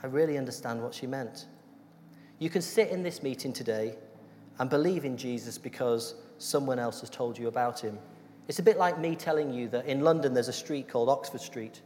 I 0.01 0.07
really 0.07 0.37
understand 0.37 0.81
what 0.81 0.93
she 0.93 1.07
meant. 1.07 1.45
You 2.39 2.49
can 2.49 2.61
sit 2.61 2.87
in 2.87 3.03
this 3.03 3.21
meeting 3.21 3.51
today 3.51 3.95
and 4.59 4.69
believe 4.69 5.03
in 5.03 5.17
Jesus 5.17 5.57
because 5.57 6.15
someone 6.37 6.79
else 6.79 7.01
has 7.01 7.09
told 7.09 7.37
you 7.37 7.49
about 7.49 7.81
him. 7.81 7.99
It's 8.47 8.59
a 8.59 8.63
bit 8.63 8.77
like 8.77 8.97
me 8.97 9.17
telling 9.17 9.53
you 9.53 9.67
that 9.67 9.87
in 9.87 10.05
London 10.05 10.33
there's 10.33 10.47
a 10.47 10.53
street 10.53 10.87
called 10.87 11.09
Oxford 11.09 11.41
Street. 11.41 11.81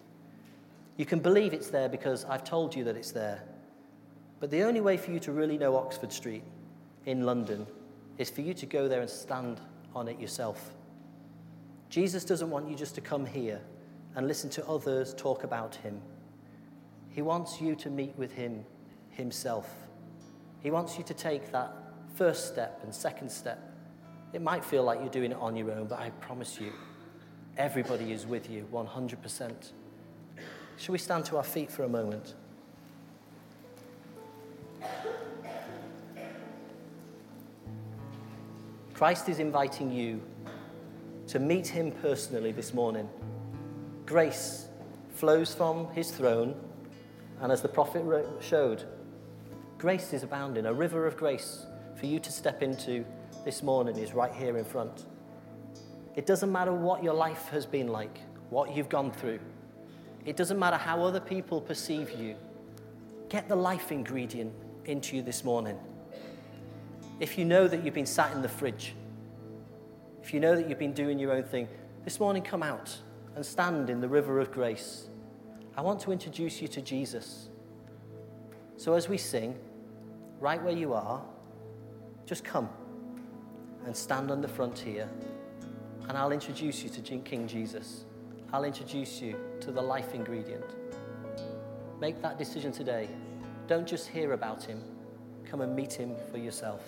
You 0.97 1.05
can 1.05 1.19
believe 1.19 1.53
it's 1.53 1.69
there 1.69 1.89
because 1.89 2.25
I've 2.25 2.43
told 2.43 2.75
you 2.75 2.83
that 2.83 2.95
it's 2.95 3.11
there. 3.11 3.43
But 4.39 4.51
the 4.51 4.63
only 4.63 4.81
way 4.81 4.97
for 4.97 5.11
you 5.11 5.19
to 5.21 5.31
really 5.31 5.57
know 5.57 5.75
Oxford 5.75 6.11
Street 6.11 6.43
in 7.05 7.23
London 7.25 7.65
is 8.17 8.29
for 8.29 8.41
you 8.41 8.53
to 8.53 8.65
go 8.65 8.87
there 8.87 9.01
and 9.01 9.09
stand 9.09 9.59
on 9.95 10.07
it 10.07 10.19
yourself. 10.19 10.71
Jesus 11.89 12.25
doesn't 12.25 12.49
want 12.49 12.69
you 12.69 12.75
just 12.75 12.95
to 12.95 13.01
come 13.01 13.25
here 13.25 13.61
and 14.15 14.27
listen 14.27 14.49
to 14.51 14.67
others 14.67 15.13
talk 15.13 15.43
about 15.43 15.75
him. 15.75 16.01
He 17.09 17.21
wants 17.21 17.61
you 17.61 17.75
to 17.75 17.89
meet 17.89 18.15
with 18.17 18.31
him 18.31 18.65
himself. 19.09 19.69
He 20.61 20.71
wants 20.71 20.97
you 20.97 21.03
to 21.05 21.13
take 21.13 21.51
that 21.51 21.73
first 22.15 22.47
step 22.47 22.79
and 22.83 22.93
second 22.93 23.31
step. 23.31 23.59
It 24.33 24.41
might 24.41 24.63
feel 24.63 24.83
like 24.83 24.99
you're 24.99 25.09
doing 25.09 25.31
it 25.31 25.37
on 25.37 25.55
your 25.55 25.71
own, 25.71 25.87
but 25.87 25.99
I 25.99 26.09
promise 26.09 26.59
you, 26.59 26.71
everybody 27.57 28.11
is 28.11 28.25
with 28.25 28.49
you 28.49 28.67
100%. 28.71 29.71
Shall 30.77 30.93
we 30.93 30.99
stand 30.99 31.25
to 31.25 31.37
our 31.37 31.43
feet 31.43 31.71
for 31.71 31.83
a 31.83 31.89
moment? 31.89 32.35
Christ 38.93 39.27
is 39.27 39.39
inviting 39.39 39.91
you 39.91 40.21
to 41.27 41.39
meet 41.39 41.67
him 41.67 41.91
personally 41.91 42.51
this 42.51 42.73
morning. 42.73 43.09
Grace 44.05 44.67
flows 45.15 45.53
from 45.53 45.89
his 45.91 46.11
throne, 46.11 46.55
and 47.41 47.51
as 47.51 47.61
the 47.61 47.67
prophet 47.67 48.03
showed, 48.39 48.83
Grace 49.77 50.13
is 50.13 50.23
abounding. 50.23 50.65
A 50.65 50.73
river 50.73 51.05
of 51.05 51.17
grace 51.17 51.65
for 51.95 52.05
you 52.05 52.19
to 52.19 52.31
step 52.31 52.63
into 52.63 53.03
this 53.43 53.61
morning 53.61 53.97
is 53.97 54.13
right 54.13 54.33
here 54.33 54.57
in 54.57 54.63
front. 54.63 55.05
It 56.15 56.25
doesn't 56.25 56.51
matter 56.51 56.71
what 56.71 57.03
your 57.03 57.13
life 57.13 57.49
has 57.49 57.65
been 57.65 57.87
like, 57.87 58.19
what 58.49 58.75
you've 58.75 58.89
gone 58.89 59.11
through. 59.11 59.39
It 60.25 60.37
doesn't 60.37 60.57
matter 60.57 60.77
how 60.77 61.03
other 61.03 61.19
people 61.19 61.59
perceive 61.59 62.11
you. 62.11 62.35
Get 63.29 63.49
the 63.49 63.55
life 63.55 63.91
ingredient 63.91 64.53
into 64.85 65.15
you 65.17 65.21
this 65.21 65.43
morning. 65.43 65.77
If 67.19 67.37
you 67.37 67.45
know 67.45 67.67
that 67.67 67.83
you've 67.83 67.93
been 67.93 68.05
sat 68.05 68.31
in 68.33 68.41
the 68.41 68.49
fridge, 68.49 68.95
if 70.21 70.33
you 70.33 70.39
know 70.39 70.55
that 70.55 70.69
you've 70.69 70.79
been 70.79 70.93
doing 70.93 71.19
your 71.19 71.33
own 71.33 71.43
thing, 71.43 71.67
this 72.05 72.19
morning 72.19 72.41
come 72.41 72.63
out 72.63 72.97
and 73.35 73.45
stand 73.45 73.89
in 73.89 73.99
the 73.99 74.07
river 74.07 74.39
of 74.39 74.51
grace. 74.51 75.09
I 75.75 75.81
want 75.81 75.99
to 76.01 76.11
introduce 76.11 76.61
you 76.61 76.67
to 76.69 76.81
Jesus. 76.81 77.49
So 78.77 78.93
as 78.93 79.09
we 79.09 79.17
sing, 79.17 79.57
right 80.39 80.61
where 80.61 80.73
you 80.73 80.93
are, 80.93 81.21
just 82.25 82.43
come 82.43 82.69
and 83.85 83.95
stand 83.95 84.31
on 84.31 84.41
the 84.41 84.47
frontier, 84.47 85.09
and 86.07 86.17
I'll 86.17 86.31
introduce 86.31 86.83
you 86.83 86.89
to 86.89 87.01
King 87.19 87.47
Jesus. 87.47 88.05
I'll 88.53 88.65
introduce 88.65 89.19
you 89.19 89.35
to 89.61 89.71
the 89.71 89.81
life 89.81 90.13
ingredient. 90.13 90.63
Make 91.99 92.21
that 92.21 92.37
decision 92.37 92.71
today. 92.71 93.09
Don't 93.65 93.87
just 93.87 94.07
hear 94.07 94.33
about 94.33 94.63
him, 94.63 94.79
come 95.43 95.61
and 95.61 95.75
meet 95.75 95.91
him 95.91 96.15
for 96.31 96.37
yourself. 96.37 96.81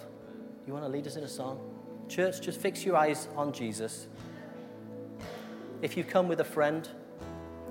You 0.68 0.74
want 0.74 0.86
to 0.86 0.90
lead 0.90 1.08
us 1.08 1.16
in 1.16 1.24
a 1.24 1.28
song? 1.28 1.60
Church, 2.08 2.40
just 2.40 2.62
fix 2.62 2.86
your 2.86 2.96
eyes 2.96 3.28
on 3.36 3.52
Jesus. 3.52 4.08
If 5.82 5.98
you 5.98 6.04
come 6.04 6.28
with 6.28 6.40
a 6.42 6.46
friend 6.46 6.88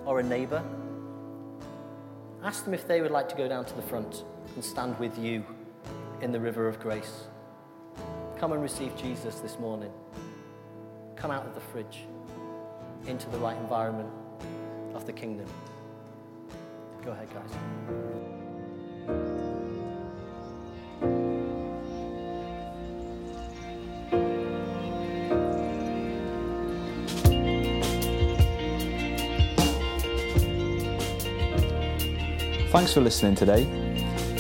or 0.05 0.19
a 0.19 0.25
neighbor, 0.25 0.65
ask 2.43 2.65
them 2.65 2.75
if 2.75 2.89
they 2.89 3.01
would 3.01 3.13
like 3.13 3.29
to 3.29 3.37
go 3.37 3.47
down 3.47 3.65
to 3.65 3.75
the 3.75 3.83
front 3.83 4.25
and 4.57 4.65
stand 4.65 4.99
with 4.99 5.17
you 5.17 5.45
in 6.21 6.33
the 6.33 6.41
river 6.41 6.67
of 6.67 6.81
grace. 6.81 7.29
Come 8.39 8.51
and 8.51 8.61
receive 8.61 8.97
Jesus 8.97 9.37
this 9.37 9.57
morning. 9.61 9.93
Come 11.15 11.31
out 11.31 11.47
of 11.47 11.55
the 11.55 11.61
fridge 11.61 12.07
into 13.07 13.29
the 13.31 13.39
right 13.39 13.57
environment 13.57 14.09
of 14.95 15.07
the 15.07 15.13
kingdom. 15.13 15.47
Go 17.05 17.11
ahead, 17.13 17.29
guys. 17.33 17.51
Thanks 32.73 32.93
for 32.93 33.01
listening 33.01 33.37
today. 33.37 33.65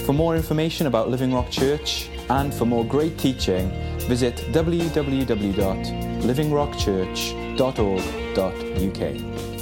For 0.04 0.12
more 0.12 0.34
information 0.34 0.88
about 0.88 1.08
Living 1.08 1.32
Rock 1.32 1.50
Church 1.50 2.08
and 2.28 2.52
for 2.52 2.66
more 2.66 2.84
great 2.84 3.16
teaching, 3.16 3.70
visit 4.08 4.44
www.livingrockchurch.org.uk. 8.34 9.53